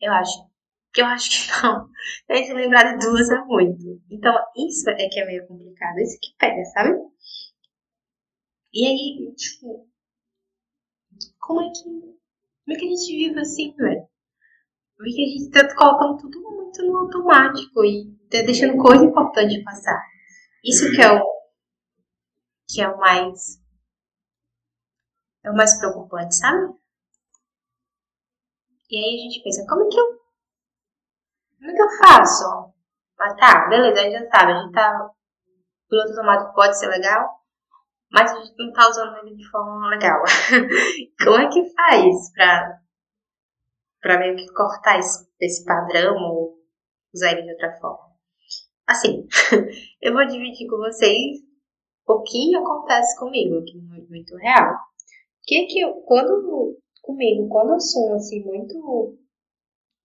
Eu 0.01 0.11
acho 0.13 0.55
que 0.95 1.01
eu 1.01 1.05
acho 1.05 1.29
que 1.29 1.61
não. 1.61 1.89
Tem 2.27 2.45
que 2.45 2.53
lembrar 2.53 2.97
de 2.97 3.05
duas 3.05 3.29
é 3.29 3.43
muito. 3.43 4.01
Então, 4.09 4.33
isso 4.55 4.89
é 4.89 5.09
que 5.09 5.19
é 5.19 5.25
meio 5.25 5.45
complicado. 5.45 5.99
Isso 5.99 6.17
que 6.21 6.33
pega, 6.39 6.63
sabe? 6.65 6.97
E 8.73 8.87
aí, 8.87 9.35
tipo, 9.35 9.87
como 11.45 11.61
é 11.61 11.69
que. 11.69 11.83
Como 11.83 12.75
é 12.75 12.75
que 12.75 12.85
a 12.85 12.89
gente 12.89 13.15
vive 13.15 13.39
assim, 13.39 13.75
velho? 13.75 14.07
Porque 14.97 15.21
a 15.21 15.25
gente 15.25 15.51
tá 15.51 15.75
colocando 15.75 16.17
tudo 16.17 16.41
muito 16.41 16.81
no 16.83 16.97
automático 16.97 17.85
e 17.85 18.11
tá 18.29 18.41
deixando 18.41 18.81
coisa 18.81 19.05
importante 19.05 19.63
passar. 19.63 20.01
Isso 20.63 20.89
que 20.91 21.01
é 21.01 21.11
o. 21.11 21.23
que 22.67 22.81
é 22.81 22.89
o 22.89 22.97
mais. 22.97 23.61
é 25.43 25.51
o 25.51 25.55
mais 25.55 25.77
preocupante, 25.77 26.35
sabe? 26.35 26.73
E 28.89 28.97
aí 28.97 29.15
a 29.15 29.23
gente 29.23 29.43
pensa, 29.43 29.65
como 29.67 29.85
é 29.85 29.89
que 29.89 29.99
eu. 29.99 30.25
Como 31.59 31.71
é 31.71 31.73
que 31.75 31.81
eu 31.81 31.97
faço? 31.99 32.73
Mas 33.17 33.35
tá, 33.37 33.67
beleza, 33.69 33.99
a 33.99 34.03
gente 34.03 34.13
já 34.13 34.29
sabe, 34.31 34.51
a 34.51 34.61
gente 34.61 34.73
tá. 34.73 35.11
Piloto 35.87 36.09
automático 36.09 36.55
pode 36.55 36.79
ser 36.79 36.87
legal, 36.87 37.44
mas 38.15 38.31
a 38.31 38.41
gente 38.41 38.55
não 38.57 38.71
tá 38.71 38.87
usando 38.87 39.17
ele 39.17 39.35
de 39.35 39.45
forma 39.49 39.89
legal. 39.89 40.23
como 41.21 41.37
é 41.37 41.49
que 41.49 41.69
faz 41.73 42.31
pra 43.99 44.19
meio 44.19 44.37
que 44.37 44.47
cortar 44.53 44.97
esse, 44.99 45.27
esse 45.41 45.65
padrão 45.65 46.15
ou 46.15 46.57
usar 47.13 47.33
ele 47.33 47.41
de 47.41 47.51
outra 47.51 47.73
forma? 47.73 48.15
Assim, 48.87 49.27
eu 50.01 50.13
vou 50.13 50.25
dividir 50.25 50.65
com 50.69 50.77
vocês 50.77 51.39
o 52.07 52.21
que 52.21 52.55
acontece 52.55 53.19
comigo 53.19 53.59
aqui 53.59 53.77
no 53.81 54.07
muito 54.07 54.37
real. 54.37 54.77
Que 55.43 55.65
que 55.65 55.81
eu, 55.81 55.95
quando 56.05 56.79
comigo, 57.01 57.49
quando 57.49 57.73
eu 57.73 57.81
sou 57.81 58.15
assim 58.15 58.41
muito 58.45 59.19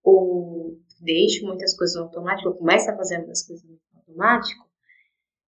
ou 0.02 0.76
deixo 1.00 1.46
muitas 1.46 1.76
coisas 1.76 1.94
no 1.94 2.04
automático, 2.04 2.54
começo 2.54 2.90
a 2.90 2.96
fazer 2.96 3.18
muitas 3.18 3.46
coisas 3.46 3.64
no 3.64 3.78
automático, 3.94 4.68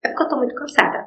é 0.04 0.08
porque 0.10 0.22
eu 0.22 0.28
tô 0.28 0.36
muito 0.36 0.54
cansada. 0.54 1.01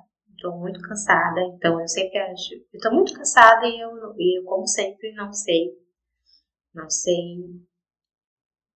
Tô 0.45 0.51
muito 0.59 0.79
cansada, 0.79 1.41
então 1.41 1.81
eu 1.81 1.87
sempre 1.87 2.19
acho, 2.19 2.53
eu 2.71 2.79
tô 2.79 2.91
muito 2.91 3.15
cansada 3.15 3.65
e 3.65 3.79
eu, 3.79 4.13
e 4.15 4.39
eu 4.39 4.43
como 4.43 4.67
sempre 4.67 5.11
não 5.15 5.33
sei, 5.33 5.71
não 6.71 6.87
sei, 6.87 7.65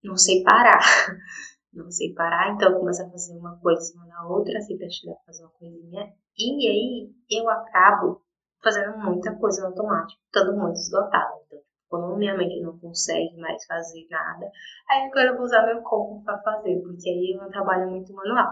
não 0.04 0.18
sei 0.18 0.42
parar. 0.42 0.80
Não 1.72 1.92
sei 1.92 2.16
parar, 2.16 2.52
então 2.52 2.72
eu 2.72 2.80
começo 2.80 3.04
a 3.04 3.12
fazer 3.12 3.38
uma 3.38 3.56
coisa 3.60 3.80
em 3.80 3.86
cima 3.86 4.08
da 4.08 4.26
outra, 4.26 4.60
sempre 4.60 4.88
acho 4.88 5.02
que 5.02 5.26
fazer 5.28 5.44
uma 5.44 5.52
coisinha. 5.52 6.12
E 6.36 6.68
aí 6.68 7.14
eu 7.30 7.48
acabo 7.48 8.24
fazendo 8.64 8.98
muita 8.98 9.36
coisa 9.36 9.62
no 9.62 9.68
automático, 9.68 10.20
estando 10.26 10.58
muito 10.58 10.78
esgotada. 10.78 11.32
Então, 11.46 11.60
quando 11.88 12.18
minha 12.18 12.36
mente 12.36 12.60
não 12.62 12.76
consegue 12.80 13.38
mais 13.38 13.64
fazer 13.68 14.08
nada, 14.10 14.50
aí 14.90 15.04
agora 15.04 15.28
eu 15.28 15.36
vou 15.36 15.46
usar 15.46 15.64
meu 15.68 15.80
corpo 15.84 16.24
para 16.24 16.42
fazer, 16.42 16.82
porque 16.82 17.08
aí 17.08 17.36
eu 17.36 17.44
não 17.44 17.52
trabalho 17.52 17.92
muito 17.92 18.12
manual. 18.16 18.50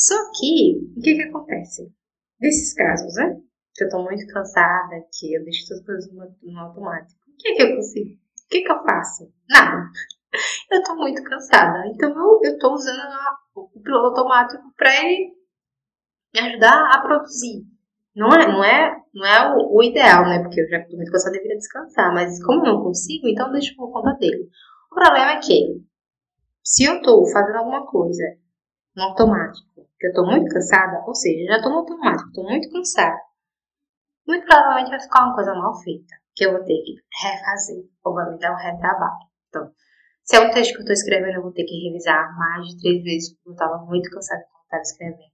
Só 0.00 0.14
que, 0.32 0.80
o 0.96 1.00
que 1.02 1.14
que 1.14 1.22
acontece? 1.22 1.92
Nesses 2.40 2.72
casos, 2.72 3.14
né? 3.16 3.38
Que 3.74 3.84
eu 3.84 3.90
tô 3.90 4.02
muito 4.02 4.26
cansada, 4.32 5.04
que 5.12 5.34
eu 5.34 5.44
deixo 5.44 5.68
todas 5.68 5.80
as 5.80 5.86
coisas 5.86 6.12
no, 6.12 6.52
no 6.52 6.58
automático. 6.58 7.20
O 7.28 7.36
que 7.36 7.52
que 7.52 7.62
eu 7.62 7.76
consigo? 7.76 8.14
O 8.14 8.48
que 8.48 8.62
que 8.62 8.72
eu 8.72 8.82
faço? 8.82 9.30
Nada. 9.48 9.90
Eu 10.70 10.80
tô 10.84 10.94
muito 10.94 11.24
cansada. 11.24 11.88
Então 11.88 12.08
eu, 12.10 12.40
eu 12.44 12.58
tô 12.60 12.72
usando 12.72 13.00
a, 13.00 13.36
o 13.56 13.80
piloto 13.80 14.20
automático 14.20 14.62
para 14.76 14.94
ele 14.94 15.32
me 16.32 16.40
ajudar 16.40 16.94
a 16.94 17.00
produzir. 17.00 17.66
Não 18.14 18.28
é, 18.28 18.46
não 18.46 18.62
é, 18.62 19.02
não 19.12 19.26
é 19.26 19.56
o, 19.56 19.76
o 19.76 19.82
ideal, 19.82 20.22
né? 20.26 20.40
Porque 20.40 20.60
eu 20.60 20.68
já 20.68 20.84
tô 20.86 20.94
muito 20.94 21.10
cansada, 21.10 21.32
deveria 21.32 21.56
descansar. 21.56 22.14
Mas 22.14 22.40
como 22.44 22.64
eu 22.64 22.74
não 22.74 22.84
consigo, 22.84 23.26
então 23.26 23.50
deixo 23.50 23.74
por 23.74 23.90
conta 23.90 24.12
dele. 24.20 24.48
O 24.92 24.94
problema 24.94 25.32
é 25.32 25.40
que, 25.40 25.82
se 26.62 26.84
eu 26.84 27.02
tô 27.02 27.26
fazendo 27.26 27.56
alguma 27.56 27.84
coisa 27.86 28.22
no 28.94 29.02
automático, 29.02 29.68
que 30.00 30.06
eu 30.06 30.12
tô 30.14 30.24
muito 30.24 30.52
cansada, 30.52 31.04
ou 31.06 31.14
seja, 31.14 31.52
já 31.52 31.62
tô 31.62 31.68
no 31.68 31.76
automático, 31.76 32.32
tô 32.32 32.42
muito 32.42 32.70
cansada, 32.70 33.20
muito 34.26 34.46
provavelmente 34.46 34.90
vai 34.90 35.00
ficar 35.00 35.26
uma 35.26 35.34
coisa 35.34 35.54
mal 35.54 35.74
feita, 35.82 36.14
que 36.34 36.46
eu 36.46 36.52
vou 36.52 36.64
ter 36.64 36.82
que 36.82 36.96
refazer, 37.22 37.84
ou 38.02 38.14
vai 38.14 38.30
me 38.30 38.38
dar 38.38 38.52
um 38.52 38.56
retrabalho. 38.56 39.28
Então, 39.48 39.70
se 40.24 40.36
é 40.36 40.40
um 40.40 40.50
texto 40.50 40.72
que 40.72 40.78
eu 40.78 40.84
estou 40.84 40.94
escrevendo, 40.94 41.36
eu 41.36 41.42
vou 41.42 41.52
ter 41.52 41.64
que 41.64 41.88
revisar 41.88 42.34
mais 42.38 42.66
de 42.68 42.80
três 42.80 43.02
vezes, 43.02 43.34
porque 43.34 43.50
eu 43.50 43.52
estava 43.52 43.84
muito 43.84 44.10
cansada 44.10 44.42
quando 44.50 44.64
estava 44.64 44.82
escrevendo. 44.82 45.30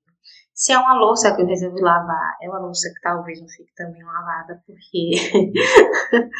Se 0.53 0.73
é 0.73 0.79
uma 0.79 0.95
louça 0.95 1.37
que 1.37 1.43
eu 1.43 1.47
resolvi 1.47 1.81
lavar, 1.81 2.37
é 2.43 2.49
uma 2.49 2.59
louça 2.59 2.89
que 2.89 3.01
talvez 3.03 3.41
não 3.41 3.49
fique 3.49 3.73
também 3.75 4.03
lavada, 4.03 4.63
porque. 4.67 5.11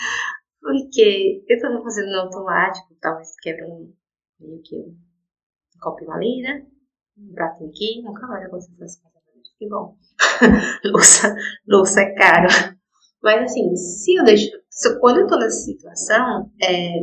porque 0.59 1.45
eu 1.47 1.57
estava 1.57 1.83
fazendo 1.83 2.11
no 2.11 2.21
automático, 2.23 2.97
talvez 3.01 3.37
quebre 3.41 3.65
um. 3.65 3.95
meio 4.41 4.63
que 4.63 4.75
um, 4.75 4.97
copinho 5.79 6.13
ali, 6.13 6.41
né? 6.43 6.67
Um 7.19 7.33
pratinho 7.33 7.71
aqui, 7.71 8.03
nunca 8.03 8.27
mais 8.27 8.45
aconteceu 8.45 8.75
essas 8.85 9.01
coisas. 9.01 9.17
Que 9.59 9.69
bom. 9.69 9.97
louça, 10.85 11.35
louça 11.67 12.01
é 12.03 12.15
caro. 12.15 12.49
Mas 13.23 13.51
assim, 13.51 13.75
se 13.77 14.15
eu 14.15 14.25
deixo. 14.25 14.51
Quando 15.01 15.21
eu 15.21 15.27
tô 15.27 15.37
nessa 15.39 15.65
situação, 15.65 16.53
é, 16.63 17.01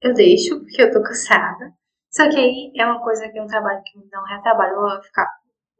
eu 0.00 0.14
deixo 0.14 0.58
porque 0.60 0.82
eu 0.82 0.92
tô 0.92 1.02
cansada. 1.02 1.72
Só 2.10 2.28
que 2.30 2.36
aí 2.38 2.72
é 2.76 2.86
uma 2.86 3.02
coisa 3.02 3.28
que 3.28 3.38
é 3.38 3.42
um 3.42 3.46
trabalho 3.46 3.82
que 3.84 3.98
me 3.98 4.08
dá 4.08 4.20
um 4.20 4.24
retrabalho, 4.24 4.80
vai 4.80 5.02
ficar, 5.02 5.28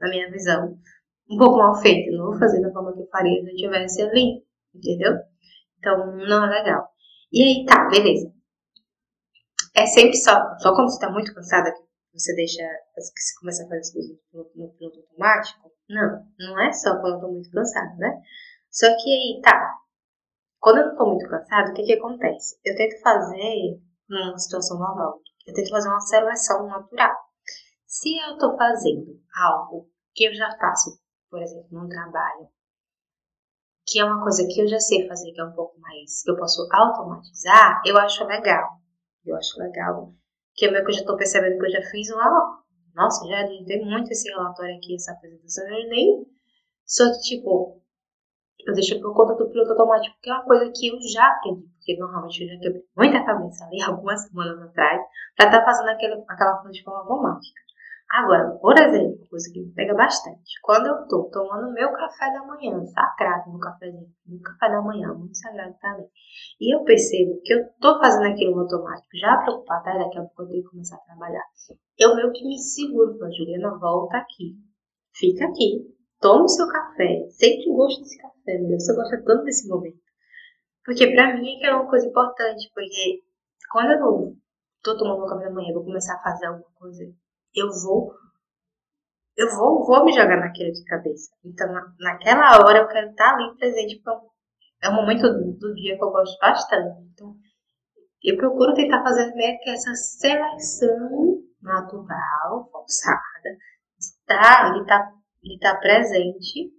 na 0.01 0.11
minha 0.11 0.31
visão, 0.31 0.79
um 1.31 1.39
pouco 1.39 1.57
mal 1.57 1.75
feito. 1.77 2.15
Não 2.15 2.27
vou 2.27 2.39
fazer 2.39 2.61
da 2.61 2.71
forma 2.73 2.93
que 2.93 3.01
eu 3.01 3.09
faria 3.09 3.43
se 3.43 3.51
eu 3.51 3.57
tivesse 3.57 4.03
ali, 4.03 4.45
entendeu? 4.75 5.15
Então, 5.79 6.17
não 6.17 6.45
é 6.45 6.63
legal. 6.63 6.89
E 7.33 7.43
aí, 7.43 7.65
tá, 7.65 7.89
beleza. 7.89 8.31
É 9.75 9.87
sempre 9.87 10.17
só, 10.17 10.57
só 10.59 10.75
quando 10.75 10.91
você 10.91 10.99
tá 11.01 11.11
muito 11.11 11.35
cansada 11.35 11.73
que 11.73 11.86
você 12.17 12.35
deixa, 12.35 12.63
você 12.97 13.13
começa 13.39 13.63
a 13.63 13.69
fazer 13.69 13.81
as 13.81 13.93
coisas 13.93 14.19
no, 14.33 14.51
no 14.55 14.69
piloto 14.71 15.01
automático? 15.01 15.73
Não, 15.89 16.27
não 16.39 16.61
é 16.61 16.73
só 16.73 16.99
quando 17.01 17.15
eu 17.15 17.21
tô 17.21 17.29
muito 17.29 17.51
cansada, 17.51 17.95
né? 17.97 18.23
Só 18.71 18.87
que 18.87 19.11
aí, 19.11 19.41
tá. 19.43 19.75
Quando 20.59 20.79
eu 20.79 20.87
não 20.89 20.97
tô 20.97 21.07
muito 21.07 21.29
cansada, 21.29 21.71
o 21.71 21.75
que 21.75 21.83
que 21.85 21.95
acontece? 21.95 22.59
Eu 22.65 22.75
tento 22.75 23.01
fazer 23.01 23.81
numa 24.09 24.39
situação 24.39 24.79
normal. 24.79 25.21
Eu 25.47 25.55
tento 25.55 25.71
fazer 25.71 25.89
uma 25.89 26.01
seleção 26.01 26.67
natural. 26.67 27.15
Se 27.87 28.17
eu 28.19 28.33
estou 28.33 28.57
fazendo 28.57 29.21
algo 29.35 29.89
que 30.15 30.25
eu 30.25 30.35
já 30.35 30.51
faço, 30.59 30.99
por 31.31 31.41
exemplo, 31.41 31.69
num 31.71 31.89
trabalho, 31.89 32.49
que 33.87 34.01
é 34.01 34.05
uma 34.05 34.23
coisa 34.23 34.47
que 34.47 34.61
eu 34.61 34.67
já 34.67 34.81
sei 34.81 35.07
fazer, 35.07 35.33
que 35.33 35.41
é 35.41 35.45
um 35.45 35.53
pouco 35.53 35.79
mais, 35.81 36.23
que 36.23 36.31
eu 36.31 36.37
posso 36.37 36.67
automatizar, 36.73 37.81
eu 37.87 37.97
acho 37.99 38.25
legal. 38.25 38.69
Eu 39.25 39.37
acho 39.37 39.59
legal. 39.61 40.13
Que 40.57 40.67
é 40.67 40.71
meio 40.71 40.85
que 40.85 40.91
eu 40.91 40.95
já 40.95 41.01
estou 41.01 41.17
percebendo 41.17 41.59
que 41.59 41.67
eu 41.67 41.71
já 41.71 41.83
fiz 41.91 42.09
oh, 42.11 42.65
nossa, 42.95 43.27
já 43.29 43.47
tem 43.67 43.85
muito 43.85 44.11
esse 44.11 44.29
relatório 44.31 44.77
aqui, 44.77 44.95
essa 44.95 45.13
apresentação, 45.13 45.65
eu 45.69 45.89
nem. 45.89 46.27
Só 46.85 47.05
que, 47.13 47.21
tipo, 47.21 47.83
eu 48.67 48.73
deixo 48.75 49.01
por 49.01 49.15
conta 49.15 49.35
do 49.35 49.51
piloto 49.51 49.73
automático, 49.73 50.17
que 50.23 50.31
é 50.31 50.33
uma 50.33 50.45
coisa 50.45 50.73
que 50.75 50.89
eu 50.89 50.97
já 51.01 51.27
aprendi 51.27 51.77
porque 51.87 51.97
normalmente 52.01 52.43
eu 52.43 52.49
já 52.49 52.59
quebrei 52.59 52.85
muita 52.97 53.25
cabeça 53.25 53.65
ali 53.65 53.81
algumas 53.87 54.21
semanas 54.27 54.61
atrás, 54.61 55.01
para 55.37 55.47
estar 55.47 55.61
tá 55.61 55.65
fazendo 55.65 55.89
aquele, 55.91 56.25
aquela 56.29 56.57
coisa 56.57 56.73
de 56.73 56.83
forma 56.83 57.01
automática. 57.01 57.61
Agora, 58.09 58.57
por 58.61 58.79
exemplo, 58.79 59.27
coisa 59.29 59.53
que 59.53 59.61
me 59.61 59.73
pega 59.73 59.93
bastante, 59.93 60.61
quando 60.63 60.87
eu 60.87 61.09
tô 61.09 61.29
tomando 61.31 61.73
meu 61.73 61.93
café 61.93 62.33
da 62.33 62.47
manhã, 62.47 62.85
sagrado 62.87 63.51
no 63.51 63.59
cafezinho, 63.59 64.07
no 64.27 64.41
café 64.41 64.71
da 64.71 64.81
manhã, 64.81 65.13
muito 65.13 65.37
sagrado 65.37 65.75
pra 65.81 65.99
mim, 65.99 66.07
e 66.61 66.75
eu 66.75 66.85
percebo 66.85 67.41
que 67.43 67.53
eu 67.53 67.69
tô 67.81 67.99
fazendo 67.99 68.33
aquilo 68.33 68.61
automático, 68.61 69.09
já 69.19 69.37
preocupada, 69.39 69.99
daqui 69.99 70.19
a 70.19 70.23
pouco 70.23 70.43
eu 70.43 70.49
tenho 70.49 70.63
que 70.63 70.71
começar 70.71 70.97
a 70.97 71.01
trabalhar. 71.01 71.43
Eu 71.99 72.15
meio 72.15 72.33
que 72.33 72.47
me 72.47 72.57
seguro, 72.59 73.19
falo, 73.19 73.33
Juliana, 73.33 73.77
volta 73.77 74.19
aqui, 74.19 74.55
fica 75.13 75.45
aqui, 75.45 75.93
toma 76.21 76.45
o 76.45 76.49
seu 76.49 76.69
café, 76.69 77.27
sente 77.31 77.69
o 77.69 77.75
gosto 77.75 78.03
desse 78.03 78.19
café, 78.19 78.59
meu 78.59 78.69
Deus, 78.69 78.85
você 78.85 78.95
gosta 78.95 79.23
tanto 79.25 79.45
desse 79.45 79.69
momento. 79.69 79.99
Porque 80.85 81.11
pra 81.13 81.37
mim 81.37 81.61
é 81.61 81.75
uma 81.75 81.91
coisa 81.91 82.07
importante, 82.07 82.71
porque 82.73 83.25
quando 83.73 83.91
eu 83.91 84.37
tô 84.83 84.97
tomando 84.97 85.19
meu 85.19 85.29
café 85.29 85.47
da 85.47 85.51
manhã, 85.51 85.75
vou 85.75 85.85
começar 85.85 86.15
a 86.15 86.23
fazer 86.23 86.47
alguma 86.47 86.71
coisa, 86.77 87.05
eu 87.57 87.69
vou 87.83 88.15
eu 89.37 89.55
vou, 89.55 89.85
vou 89.85 90.05
me 90.05 90.13
jogar 90.13 90.41
naquilo 90.41 90.73
de 90.73 90.83
cabeça. 90.85 91.31
Então, 91.45 91.71
na, 91.71 91.95
naquela 92.01 92.57
hora 92.65 92.79
eu 92.79 92.89
quero 92.89 93.11
estar 93.11 93.35
ali 93.35 93.55
presente, 93.57 94.01
porque 94.03 94.27
é 94.83 94.89
um 94.89 94.95
momento 94.95 95.29
do, 95.29 95.53
do, 95.59 95.75
dia 95.75 95.97
que 95.97 96.03
eu 96.03 96.11
gosto 96.11 96.39
bastante. 96.39 97.03
Então, 97.13 97.37
eu 98.23 98.37
procuro 98.39 98.73
tentar 98.75 99.03
fazer 99.03 99.35
meio 99.35 99.59
que 99.59 99.71
essa 99.71 99.95
seleção 99.95 101.43
natural, 101.61 102.69
forçada, 102.73 103.51
de 103.99 104.07
estar, 104.07 104.73
de 104.73 104.81
estar, 104.81 105.13
de 105.43 105.55
estar 105.55 105.81
presente 105.81 106.73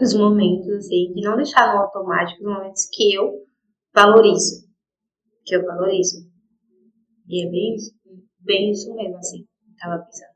os 0.00 0.12
momentos, 0.12 0.68
assim, 0.70 1.12
de 1.14 1.22
não 1.22 1.36
deixar 1.36 1.72
no 1.72 1.82
automático 1.82 2.42
os 2.42 2.52
momentos 2.52 2.88
que 2.92 3.14
eu 3.14 3.46
valorizo. 3.94 4.66
Que 5.44 5.54
eu 5.54 5.64
valorizo. 5.64 6.28
E 7.28 7.46
é 7.46 7.50
bem, 7.50 7.76
bem 8.40 8.72
isso 8.72 8.92
mesmo, 8.94 9.18
assim. 9.18 9.46
Tava 9.78 10.04
pensando. 10.04 10.34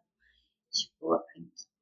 Tipo, 0.70 1.24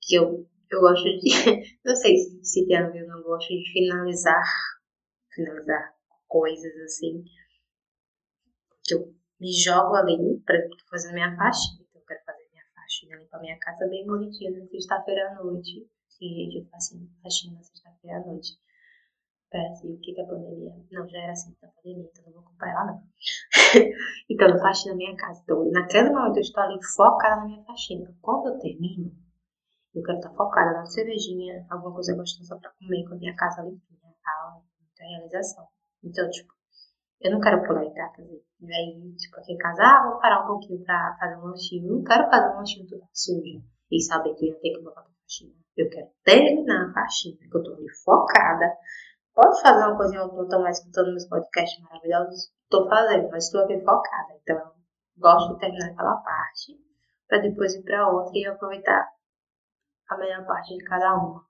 que 0.01 0.15
eu, 0.15 0.49
eu 0.71 0.81
gosto 0.81 1.05
de. 1.05 1.31
Não 1.85 1.97
sei 1.97 2.17
se, 2.17 2.45
se 2.45 2.67
tem 2.67 2.77
a 2.77 2.89
ver, 2.89 3.03
eu 3.03 3.09
não 3.09 3.23
gosto 3.23 3.49
de 3.49 3.73
finalizar. 3.73 4.43
Finalizar 5.35 5.95
coisas 6.29 6.75
assim. 6.83 7.25
Que 8.85 8.95
eu 8.95 9.15
me 9.41 9.53
jogo 9.53 9.95
ali, 9.95 10.17
tô 10.47 10.87
fazendo 10.91 11.15
minha 11.15 11.37
faxina. 11.37 11.85
Então 11.89 12.01
eu 12.01 12.07
quero 12.07 12.25
fazer 12.25 12.49
minha 12.53 12.65
faxina, 12.75 13.17
limpar 13.17 13.41
minha 13.41 13.59
casa 13.59 13.87
bem 13.89 14.07
bonitinha 14.07 14.51
na 14.53 14.67
sexta-feira 14.67 15.31
à 15.31 15.35
noite 15.43 15.89
que 16.19 16.59
eu 16.59 16.65
faço 16.71 16.99
faxina 17.23 17.55
na 17.55 17.63
sexta-feira 17.63 18.19
à 18.19 18.21
noite. 18.21 18.59
Parece 19.51 19.87
o 19.87 19.99
que, 20.01 20.13
que 20.13 20.21
a 20.21 20.27
pandemia. 20.27 20.75
Não, 20.91 21.09
já 21.09 21.19
era 21.19 21.33
assim 21.33 21.57
da 21.61 21.69
pandemia, 21.69 22.11
então 22.11 22.25
não 22.33 22.43
vou 22.43 22.53
ela 22.63 22.85
não. 22.87 23.03
então 24.31 24.59
faxina 24.59 24.93
na 24.93 24.97
minha 24.99 25.17
casa. 25.17 25.41
Então, 25.43 25.71
naquele 25.71 26.11
momento 26.11 26.37
eu 26.37 26.43
estou 26.43 26.63
ali 26.63 26.79
focada 26.95 27.37
na 27.37 27.47
minha 27.47 27.65
faxina. 27.65 28.15
Quando 28.21 28.49
eu 28.49 28.59
termino, 28.59 29.13
eu 29.95 30.03
quero 30.03 30.19
estar 30.19 30.31
focada 30.35 30.73
na 30.73 30.87
cervejinha, 30.87 31.67
alguma 31.71 31.95
coisa 31.95 32.15
gostosa 32.17 32.59
para 32.61 32.71
comer 32.79 33.05
com 33.09 33.15
a 33.15 33.19
minha 33.19 33.35
casa 33.37 33.63
limpinha, 33.63 34.15
tal, 34.25 34.65
muita 34.81 35.05
realização. 35.05 35.67
Então, 36.05 36.29
tipo, 36.31 36.53
Eu 37.21 37.33
não 37.33 37.41
quero 37.41 37.63
pular 37.67 37.85
etapas. 37.85 38.27
E 38.61 38.73
aí, 38.75 39.15
tipo, 39.17 39.37
aqui 39.39 39.53
em 39.53 39.59
casa, 39.59 39.83
ah, 39.83 40.09
vou 40.11 40.21
parar 40.21 40.45
um 40.45 40.47
pouquinho 40.47 40.83
pra 40.85 41.17
fazer 41.19 41.37
um 41.37 41.47
lanchinho. 41.47 41.87
Eu 41.89 41.97
não 41.97 42.05
quero 42.05 42.29
fazer 42.31 42.55
um 42.55 42.59
lanchinho 42.59 42.87
todo 42.89 43.03
sujo 43.13 43.63
e 43.91 44.01
saber 44.03 44.35
que 44.35 44.45
eu 44.47 44.49
ia 44.53 44.61
ter 44.61 44.71
que 44.73 44.83
voltar 44.83 45.03
pra 45.03 45.11
faxina. 45.23 45.53
Eu 45.77 45.89
quero 45.91 46.09
terminar 46.25 46.91
a 46.91 46.93
faxina, 46.93 47.37
porque 47.39 47.57
eu 47.59 47.63
tô 47.63 47.75
ali 47.75 47.91
focada. 48.05 48.77
Pode 49.37 49.61
fazer 49.61 49.85
uma 49.85 49.99
coisinha 49.99 50.25
ou 50.25 50.35
outra, 50.35 50.59
mais 50.59 50.79
escutando 50.79 51.11
meus 51.11 51.27
podcasts 51.27 51.79
maravilhosos. 51.83 52.51
Tô 52.71 52.89
fazendo, 52.89 53.29
mas 53.31 53.45
estou 53.45 53.63
aqui 53.63 53.79
focada. 53.85 54.33
Então, 54.41 54.73
gosto 55.19 55.53
de 55.53 55.61
terminar 55.61 55.91
aquela 55.91 56.17
parte 56.17 56.81
para 57.29 57.43
depois 57.43 57.75
ir 57.75 57.83
para 57.83 58.09
outra 58.09 58.33
e 58.35 58.47
aproveitar 58.47 59.13
a 60.09 60.17
melhor 60.17 60.47
parte 60.47 60.75
de 60.75 60.83
cada 60.85 61.15
uma. 61.17 61.47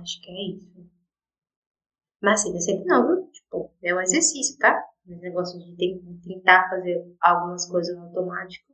Acho 0.00 0.18
que 0.22 0.30
é 0.30 0.56
isso. 0.56 0.90
Mas 2.22 2.40
assim, 2.40 2.58
sempre 2.58 2.86
não, 2.86 3.06
viu? 3.06 3.30
Tipo, 3.32 3.70
é 3.82 3.94
um 3.94 4.00
exercício, 4.00 4.58
tá? 4.58 4.82
Esse 5.06 5.20
negócio 5.20 5.58
de 5.58 6.20
tentar 6.26 6.70
fazer 6.70 7.04
algumas 7.20 7.70
coisas 7.70 7.94
no 7.98 8.04
automático 8.04 8.72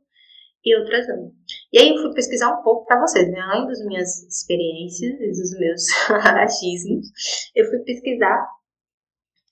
e 0.65 0.75
outras 0.77 1.07
não. 1.07 1.31
E 1.71 1.79
aí 1.79 1.89
eu 1.89 2.01
fui 2.01 2.13
pesquisar 2.13 2.51
um 2.51 2.63
pouco 2.63 2.85
para 2.85 2.99
vocês, 2.99 3.29
né? 3.29 3.39
Além 3.39 3.67
das 3.67 3.85
minhas 3.85 4.23
experiências 4.23 5.13
e 5.19 5.27
dos 5.27 5.59
meus 5.59 5.83
achismos, 6.41 7.07
eu 7.55 7.69
fui 7.69 7.79
pesquisar 7.79 8.49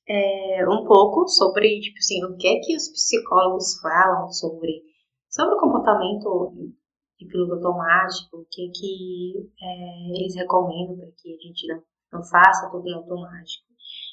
é, 0.10 0.67
um 0.67 0.84
pouco 0.86 1.27
sobre, 1.27 1.79
tipo 1.79 1.98
assim, 2.00 2.24
o 2.25 2.36
que 2.36 2.48
é 2.48 2.60
que 2.60 2.75
os 2.75 2.89
psicólogos 2.89 3.79
falam 3.79 4.27
sobre, 4.32 4.82
sobre 5.29 5.55
o 5.55 5.60
comportamento 5.60 6.74
de 7.20 7.27
piloto 7.27 7.53
automático, 7.53 8.38
o 8.38 8.46
que 8.50 8.67
é 8.67 8.72
que 8.74 9.51
é, 9.62 10.20
eles 10.20 10.36
recomendam 10.36 10.98
para 10.98 11.12
que 11.15 11.36
a 11.36 11.38
gente 11.38 11.67
não, 11.67 11.84
não 12.12 12.24
faça 12.24 12.70
tudo 12.72 12.89
no 12.89 12.98
automático. 12.98 13.63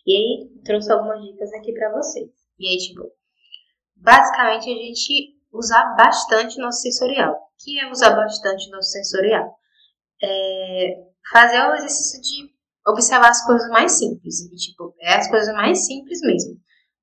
E 0.07 0.17
aí 0.17 0.51
trouxe 0.65 0.93
algumas 0.93 1.23
dicas 1.23 1.53
aqui 1.55 1.73
para 1.73 1.93
vocês. 1.93 2.31
E 2.59 2.69
aí, 2.69 2.77
tipo, 2.77 3.11
basicamente 3.97 4.71
a 4.71 4.75
gente 4.75 5.40
usar 5.53 5.95
bastante 5.97 6.59
nosso 6.59 6.83
sensorial. 6.83 7.33
O 7.33 7.39
que 7.59 7.81
é 7.81 7.91
usar 7.91 8.11
bastante 8.11 8.71
nosso 8.71 8.91
sensorial? 8.91 9.55
É 10.23 11.11
fazer 11.33 11.61
o 11.61 11.75
exercício 11.75 12.21
de 12.21 12.53
observar 12.87 13.31
as 13.31 13.45
coisas 13.45 13.69
mais 13.71 13.93
simples. 13.99 14.37
Tipo, 14.57 14.95
é 15.01 15.17
as 15.17 15.29
coisas 15.29 15.55
mais 15.55 15.87
simples 15.87 16.21
mesmo. 16.23 16.59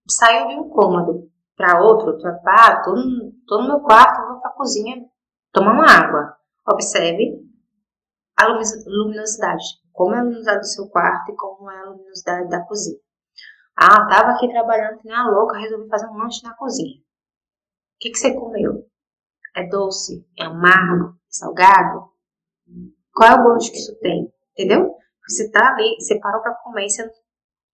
Saiu 0.10 0.48
de 0.48 0.56
um 0.56 0.70
cômodo 0.70 1.30
para 1.56 1.82
outro, 1.82 2.18
tu 2.18 2.27
ah, 2.27 2.82
tô, 2.84 2.96
no, 2.96 3.34
tô 3.48 3.62
no 3.62 3.68
meu 3.68 3.80
quarto, 3.82 4.27
vou 4.27 4.39
pra 4.39 4.51
cozinha 4.51 5.04
tomar 5.51 5.74
uma 5.74 5.92
água. 5.92 6.38
Observe 6.68 7.42
a 8.38 8.48
luminosidade. 8.48 9.63
Como 9.92 10.13
é 10.13 10.20
a 10.20 10.22
luminosidade 10.22 10.60
do 10.60 10.68
seu 10.68 10.88
quarto 10.89 11.32
e 11.32 11.36
como 11.36 11.72
é 11.72 11.80
a 11.80 11.89
luminosidade 11.89 12.50
da 12.50 12.63
cozinha. 12.66 13.00
Ah, 13.75 14.08
tava 14.08 14.32
aqui 14.32 14.48
trabalhando 14.50 15.00
que 15.00 15.08
nem 15.08 15.16
a 15.16 15.27
louca, 15.27 15.58
resolvi 15.58 15.88
fazer 15.89 16.08
um 16.08 16.18
lanche 16.18 16.44
na 16.44 16.56
cozinha. 16.56 17.00
O 17.98 18.00
que, 18.00 18.12
que 18.12 18.20
você 18.20 18.32
comeu? 18.36 18.86
É 19.56 19.68
doce? 19.68 20.24
É 20.38 20.44
amargo? 20.44 21.16
É 21.16 21.30
salgado? 21.30 22.12
Qual 23.12 23.27
é 23.27 23.39
o 23.39 23.44
gosto 23.44 23.72
que 23.72 23.80
isso 23.80 23.98
tem? 24.00 24.32
Entendeu? 24.51 24.94
Você 25.27 25.50
tá 25.50 25.74
ali, 25.74 25.96
você 26.00 26.20
parou 26.20 26.44
pra 26.44 26.54
comer 26.54 26.88
você 26.89 27.10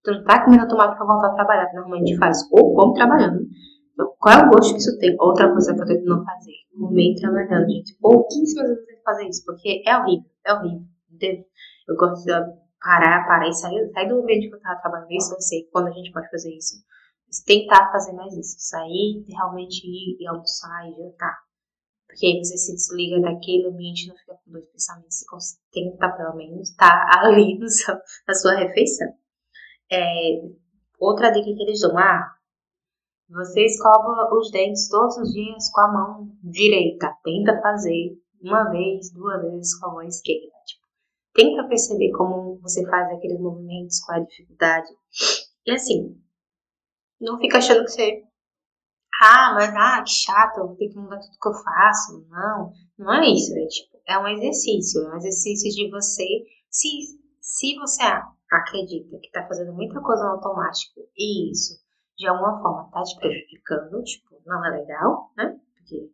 não 0.06 0.24
tá 0.24 0.42
comendo 0.44 0.66
tomate 0.66 0.96
pra 0.96 1.06
voltar 1.06 1.28
a 1.28 1.34
trabalhar, 1.34 1.66
que 1.66 1.76
normalmente 1.76 2.04
a 2.04 2.06
gente 2.08 2.18
faz 2.18 2.38
ou 2.52 2.74
come 2.74 2.94
trabalhando. 2.94 3.46
Então, 3.92 4.14
qual 4.18 4.38
é 4.38 4.46
o 4.46 4.50
gosto 4.50 4.72
que 4.72 4.80
isso 4.80 4.98
tem? 4.98 5.14
Outra 5.20 5.50
coisa 5.50 5.74
que 5.74 5.80
eu 5.82 5.86
tento 5.86 6.04
não 6.04 6.24
fazer. 6.24 6.52
Comer 6.78 7.14
trabalhando, 7.20 7.70
gente. 7.70 7.96
Pouquíssimas 8.00 8.68
vezes 8.68 8.80
eu 8.80 8.86
tento 8.86 9.02
fazer 9.02 9.28
isso, 9.28 9.44
porque 9.44 9.82
é 9.86 9.96
horrível, 9.96 10.30
é 10.46 10.54
horrível. 10.54 10.82
Entendeu? 11.10 11.44
Eu 11.88 11.96
gosto 11.96 12.24
de 12.24 12.32
parar, 12.80 13.26
parar 13.26 13.48
e 13.48 13.54
sair, 13.54 13.90
sair 13.92 14.08
do 14.08 14.20
ambiente 14.20 14.48
que 14.48 14.54
eu 14.54 14.60
tava 14.60 14.80
trabalhando. 14.80 15.12
Isso 15.12 15.34
eu 15.34 15.40
sei 15.40 15.68
quando 15.70 15.88
a 15.88 15.92
gente 15.92 16.12
pode 16.12 16.30
fazer 16.30 16.50
isso 16.50 16.76
tentar 17.42 17.90
fazer 17.90 18.12
mais 18.12 18.34
isso, 18.36 18.56
sair, 18.58 19.24
realmente 19.28 19.86
ir 19.86 20.16
e 20.20 20.26
almoçar 20.26 20.88
e 20.88 20.94
jantar. 20.94 21.36
Porque 22.06 22.26
aí 22.26 22.38
você 22.38 22.56
se 22.56 22.74
desliga 22.74 23.20
daquele 23.20 23.66
ambiente 23.66 24.06
não 24.06 24.16
fica 24.16 24.34
com 24.44 24.52
dois 24.52 24.66
pensamentos, 24.66 25.24
você 25.30 25.56
tenta 25.72 26.08
pelo 26.10 26.36
menos 26.36 26.70
estar 26.70 27.10
tá 27.10 27.20
ali 27.26 27.58
no 27.58 27.68
seu, 27.68 27.94
na 28.28 28.34
sua 28.34 28.54
refeição. 28.54 29.08
É, 29.90 30.42
outra 30.98 31.30
dica 31.30 31.44
que 31.44 31.62
eles 31.62 31.80
dão, 31.80 31.98
ah, 31.98 32.34
você 33.28 33.64
escova 33.64 34.32
os 34.34 34.50
dentes 34.50 34.88
todos 34.88 35.16
os 35.16 35.32
dias 35.32 35.70
com 35.72 35.80
a 35.80 35.92
mão 35.92 36.36
direita. 36.42 37.16
Tenta 37.24 37.60
fazer 37.60 38.16
uma 38.40 38.70
vez, 38.70 39.10
duas 39.12 39.40
vezes 39.42 39.78
com 39.78 39.86
a 39.88 39.92
mão 39.94 40.02
esquerda. 40.02 40.52
Tipo, 40.66 40.84
tenta 41.32 41.66
perceber 41.66 42.12
como 42.12 42.60
você 42.60 42.84
faz 42.88 43.10
aqueles 43.12 43.40
movimentos, 43.40 44.00
qual 44.00 44.18
é 44.18 44.20
a 44.20 44.24
dificuldade. 44.24 44.88
E 45.66 45.72
assim, 45.72 46.16
não 47.24 47.38
fica 47.38 47.58
achando 47.58 47.84
que 47.84 47.90
você. 47.90 48.22
Ah, 49.20 49.52
mas 49.54 49.74
ah, 49.74 50.02
que 50.02 50.10
chato, 50.10 50.58
eu 50.58 50.66
vou 50.68 50.76
ter 50.76 50.88
que 50.88 50.98
mudar 50.98 51.18
tudo 51.18 51.38
que 51.40 51.48
eu 51.48 51.54
faço. 51.54 52.26
Não, 52.28 52.72
não 52.98 53.14
é 53.14 53.26
isso. 53.28 53.56
É, 53.56 53.66
tipo, 53.66 54.00
é 54.06 54.18
um 54.18 54.28
exercício. 54.28 55.02
É 55.02 55.14
um 55.14 55.16
exercício 55.16 55.70
de 55.70 55.90
você. 55.90 56.24
Se, 56.70 56.88
se 57.40 57.76
você 57.76 58.02
acredita 58.50 59.18
que 59.18 59.26
está 59.26 59.46
fazendo 59.46 59.72
muita 59.72 60.00
coisa 60.00 60.24
no 60.24 60.30
automático 60.30 61.00
e 61.16 61.50
isso 61.50 61.84
de 62.16 62.28
alguma 62.28 62.60
forma 62.60 62.86
está 62.86 63.02
te 63.02 63.18
prejudicando, 63.18 64.02
tipo, 64.04 64.40
não 64.46 64.64
é 64.64 64.70
legal, 64.78 65.32
né? 65.36 65.58
Porque 65.76 66.10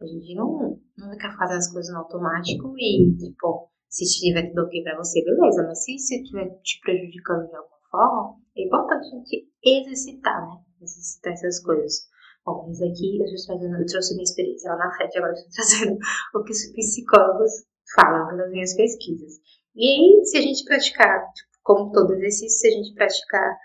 a 0.00 0.06
gente 0.06 0.34
não, 0.34 0.80
não 0.98 1.10
fica 1.12 1.32
fazendo 1.36 1.58
as 1.58 1.72
coisas 1.72 1.92
no 1.92 2.00
automático 2.00 2.74
e, 2.78 3.16
tipo, 3.16 3.70
se 3.88 4.04
estiver 4.04 4.48
tudo 4.48 4.66
ok 4.66 4.82
pra 4.82 4.96
você, 4.96 5.24
beleza, 5.24 5.62
mas 5.66 5.84
se 5.84 5.94
estiver 5.94 6.48
te 6.62 6.80
prejudicando 6.80 7.48
de 7.48 7.56
alguma 7.56 7.78
forma, 7.90 8.39
é 8.56 8.64
importante 8.64 9.06
a 9.06 9.18
gente 9.18 9.48
exercitar, 9.64 10.48
né? 10.48 10.56
Exercitar 10.80 11.32
essas 11.32 11.62
coisas. 11.62 12.08
Bom, 12.44 12.66
mas 12.66 12.80
aqui 12.80 13.18
eu, 13.18 13.24
estou 13.26 13.58
trazendo, 13.58 13.80
eu 13.80 13.86
trouxe 13.86 14.14
minha 14.14 14.24
experiência 14.24 14.70
lá 14.70 14.78
na 14.78 14.96
FED, 14.96 15.18
agora 15.18 15.32
estou 15.34 15.50
trazendo 15.54 15.98
o 16.34 16.42
que 16.42 16.52
os 16.52 16.72
psicólogos 16.72 17.52
falam 17.94 18.28
pelas 18.28 18.50
minhas 18.50 18.74
pesquisas. 18.74 19.34
E 19.74 19.86
aí, 19.86 20.24
se 20.24 20.38
a 20.38 20.40
gente 20.40 20.64
praticar, 20.64 21.32
tipo, 21.32 21.50
como 21.62 21.92
todo 21.92 22.14
exercício, 22.14 22.58
se 22.58 22.68
a 22.68 22.70
gente 22.70 22.94
praticar 22.94 23.56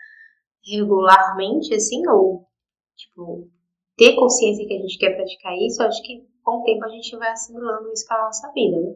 regularmente, 0.66 1.74
assim, 1.74 2.08
ou, 2.08 2.48
tipo, 2.96 3.50
ter 3.98 4.16
consciência 4.16 4.68
que 4.68 4.74
a 4.74 4.82
gente 4.82 4.98
quer 4.98 5.16
praticar 5.16 5.54
isso, 5.58 5.82
acho 5.82 6.02
que 6.04 6.28
com 6.44 6.60
o 6.60 6.64
tempo 6.64 6.86
a 6.86 6.90
gente 6.90 7.16
vai 7.18 7.32
assimilando 7.32 7.92
isso 7.92 8.06
para 8.08 8.22
a 8.22 8.26
nossa 8.26 8.52
vida, 8.52 8.80
né? 8.80 8.96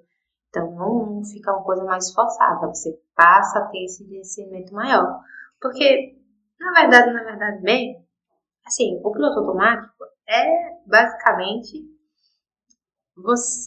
Então, 0.49 0.71
não 0.75 1.23
fica 1.23 1.51
uma 1.51 1.63
coisa 1.63 1.83
mais 1.83 2.11
forçada, 2.11 2.67
você 2.67 2.99
passa 3.15 3.59
a 3.59 3.67
ter 3.67 3.83
esse 3.85 4.03
discernimento 4.07 4.73
maior. 4.73 5.19
Porque, 5.61 6.15
na 6.59 6.71
verdade, 6.81 7.13
na 7.13 7.23
verdade 7.23 7.61
bem, 7.61 7.95
assim, 8.65 8.99
o 9.03 9.11
piloto 9.11 9.39
automático 9.39 10.05
é 10.27 10.45
basicamente 10.85 11.83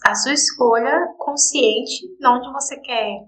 a 0.07 0.15
sua 0.15 0.33
escolha 0.33 1.09
consciente 1.19 2.17
de 2.19 2.27
onde 2.27 2.51
você 2.53 2.81
quer 2.81 3.19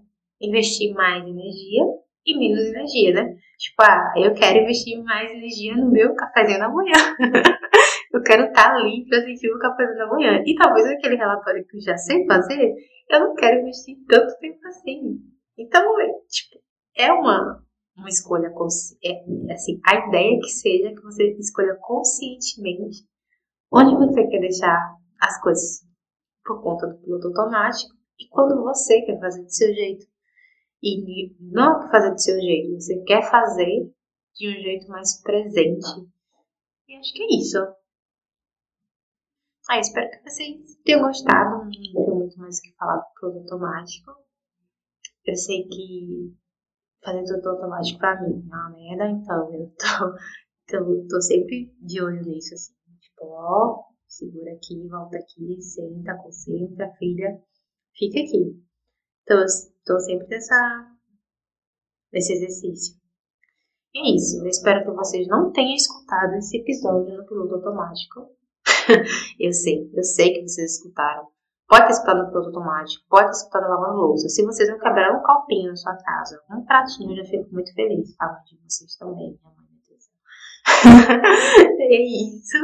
investir 0.40 0.94
mais 0.94 1.22
energia 1.22 1.82
e 2.26 2.38
menos 2.38 2.64
energia, 2.64 3.12
né? 3.12 3.36
Tipo, 3.58 3.82
ah, 3.82 4.12
eu 4.16 4.34
quero 4.34 4.58
investir 4.58 5.02
mais 5.02 5.30
energia 5.30 5.76
no 5.76 5.90
meu 5.90 6.14
cafezinho 6.14 6.58
da 6.58 6.68
manhã. 6.68 6.94
eu 8.12 8.22
quero 8.22 8.46
estar 8.46 8.70
tá 8.70 8.74
ali 8.74 9.06
para 9.06 9.22
sentir 9.22 9.50
o 9.52 9.58
cafezinho 9.58 9.98
da 9.98 10.06
manhã. 10.06 10.42
E 10.46 10.54
talvez 10.54 10.86
aquele 10.86 11.16
relatório 11.16 11.64
que 11.66 11.76
eu 11.76 11.80
já 11.80 11.96
sei 11.96 12.26
fazer, 12.26 12.74
eu 13.10 13.20
não 13.20 13.34
quero 13.34 13.60
investir 13.60 13.96
tanto 14.08 14.38
tempo 14.38 14.66
assim. 14.66 15.18
Então, 15.58 16.00
é, 16.00 16.06
tipo, 16.28 16.58
é 16.96 17.12
uma, 17.12 17.62
uma 17.96 18.08
escolha. 18.08 18.52
É, 19.04 19.52
assim, 19.52 19.80
a 19.86 20.08
ideia 20.08 20.36
é 20.36 20.40
que 20.40 20.48
seja 20.48 20.94
que 20.94 21.02
você 21.02 21.32
escolha 21.38 21.76
conscientemente 21.80 23.06
onde 23.72 23.96
você 23.96 24.26
quer 24.28 24.40
deixar 24.40 24.96
as 25.20 25.40
coisas 25.40 25.84
por 26.44 26.62
conta 26.62 26.86
do 26.86 26.98
piloto 26.98 27.28
automático 27.28 27.94
e 28.18 28.28
quando 28.28 28.62
você 28.62 29.02
quer 29.02 29.18
fazer 29.18 29.42
do 29.42 29.50
seu 29.50 29.74
jeito. 29.74 30.06
E 30.82 31.34
não 31.40 31.88
fazer 31.90 32.10
do 32.10 32.20
seu 32.20 32.38
jeito, 32.38 32.74
você 32.74 33.02
quer 33.04 33.22
fazer 33.30 33.90
de 34.34 34.48
um 34.48 34.52
jeito 34.52 34.86
mais 34.88 35.20
presente. 35.22 35.88
E 36.86 36.94
acho 36.96 37.12
que 37.14 37.22
é 37.22 37.38
isso. 37.38 37.58
Ah, 39.70 39.78
espero 39.78 40.10
que 40.10 40.28
vocês 40.28 40.76
tenham 40.84 41.00
gostado. 41.00 41.64
Não 41.64 41.70
tenho 41.70 42.16
muito 42.16 42.38
mais 42.38 42.58
o 42.58 42.62
que 42.62 42.76
falar 42.76 42.96
do 42.96 43.14
piloto 43.18 43.38
automático. 43.38 44.12
Eu 45.24 45.36
sei 45.36 45.66
que 45.66 46.36
fazer 47.04 47.24
tudo 47.24 47.50
automático 47.50 47.98
pra 47.98 48.20
mim 48.22 48.42
é 48.50 48.56
uma 48.56 48.70
merda, 48.70 49.08
então 49.08 49.54
eu 49.54 49.72
tô, 49.78 50.16
tô, 50.66 51.06
tô 51.08 51.20
sempre 51.20 51.72
de 51.80 52.02
olho 52.02 52.22
nisso, 52.22 52.54
assim. 52.54 52.74
Tipo, 53.00 53.26
ó, 53.26 53.84
segura 54.08 54.52
aqui, 54.52 54.88
volta 54.88 55.16
aqui, 55.18 55.60
senta, 55.60 56.16
concentra, 56.16 56.92
filha, 56.98 57.40
fica 57.94 58.20
aqui. 58.20 58.60
Então, 59.22 59.38
eu 59.38 59.46
tô 59.84 60.00
sempre 60.00 60.28
nessa, 60.28 60.96
nesse 62.12 62.32
exercício. 62.32 62.96
E 63.94 63.98
é 63.98 64.16
isso, 64.16 64.40
eu 64.42 64.48
espero 64.48 64.84
que 64.84 64.90
vocês 64.90 65.28
não 65.28 65.52
tenham 65.52 65.74
escutado 65.74 66.34
esse 66.34 66.56
episódio 66.56 67.16
no 67.16 67.26
piloto 67.26 67.54
automático. 67.54 68.28
eu 69.38 69.52
sei, 69.52 69.90
eu 69.94 70.02
sei 70.02 70.32
que 70.32 70.42
vocês 70.42 70.72
escutaram. 70.72 71.28
Pode 71.66 71.92
estar 71.92 72.14
no 72.14 72.30
produto 72.30 72.56
automático, 72.56 73.04
pode 73.08 73.30
estar 73.30 73.60
lavando 73.60 74.00
louça. 74.00 74.28
Se 74.28 74.44
vocês 74.44 74.68
não 74.68 74.78
quebraram 74.78 75.18
um 75.18 75.22
copinho 75.22 75.70
na 75.70 75.76
sua 75.76 75.96
casa, 75.96 76.40
um 76.50 76.64
pratinho, 76.64 77.12
eu 77.12 77.24
já 77.24 77.30
fico 77.30 77.52
muito 77.52 77.72
feliz. 77.74 78.14
Falo 78.16 78.36
de 78.44 78.58
vocês 78.62 78.96
também, 78.96 79.38
minha 79.42 79.54
mãe, 79.56 79.64
é 81.80 82.02
isso. 82.02 82.56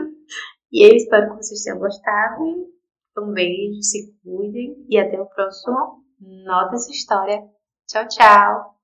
E 0.73 0.87
eu 0.87 0.97
espero 0.97 1.31
que 1.31 1.37
vocês 1.37 1.63
tenham 1.63 1.79
gostado. 1.79 2.71
Um 3.19 3.33
beijo, 3.33 3.83
se 3.83 4.15
cuidem 4.23 4.87
e 4.89 4.99
até 4.99 5.21
o 5.21 5.27
próximo 5.27 6.01
Nota 6.21 6.77
essa 6.77 6.91
história. 6.91 7.43
Tchau, 7.87 8.07
tchau! 8.09 8.80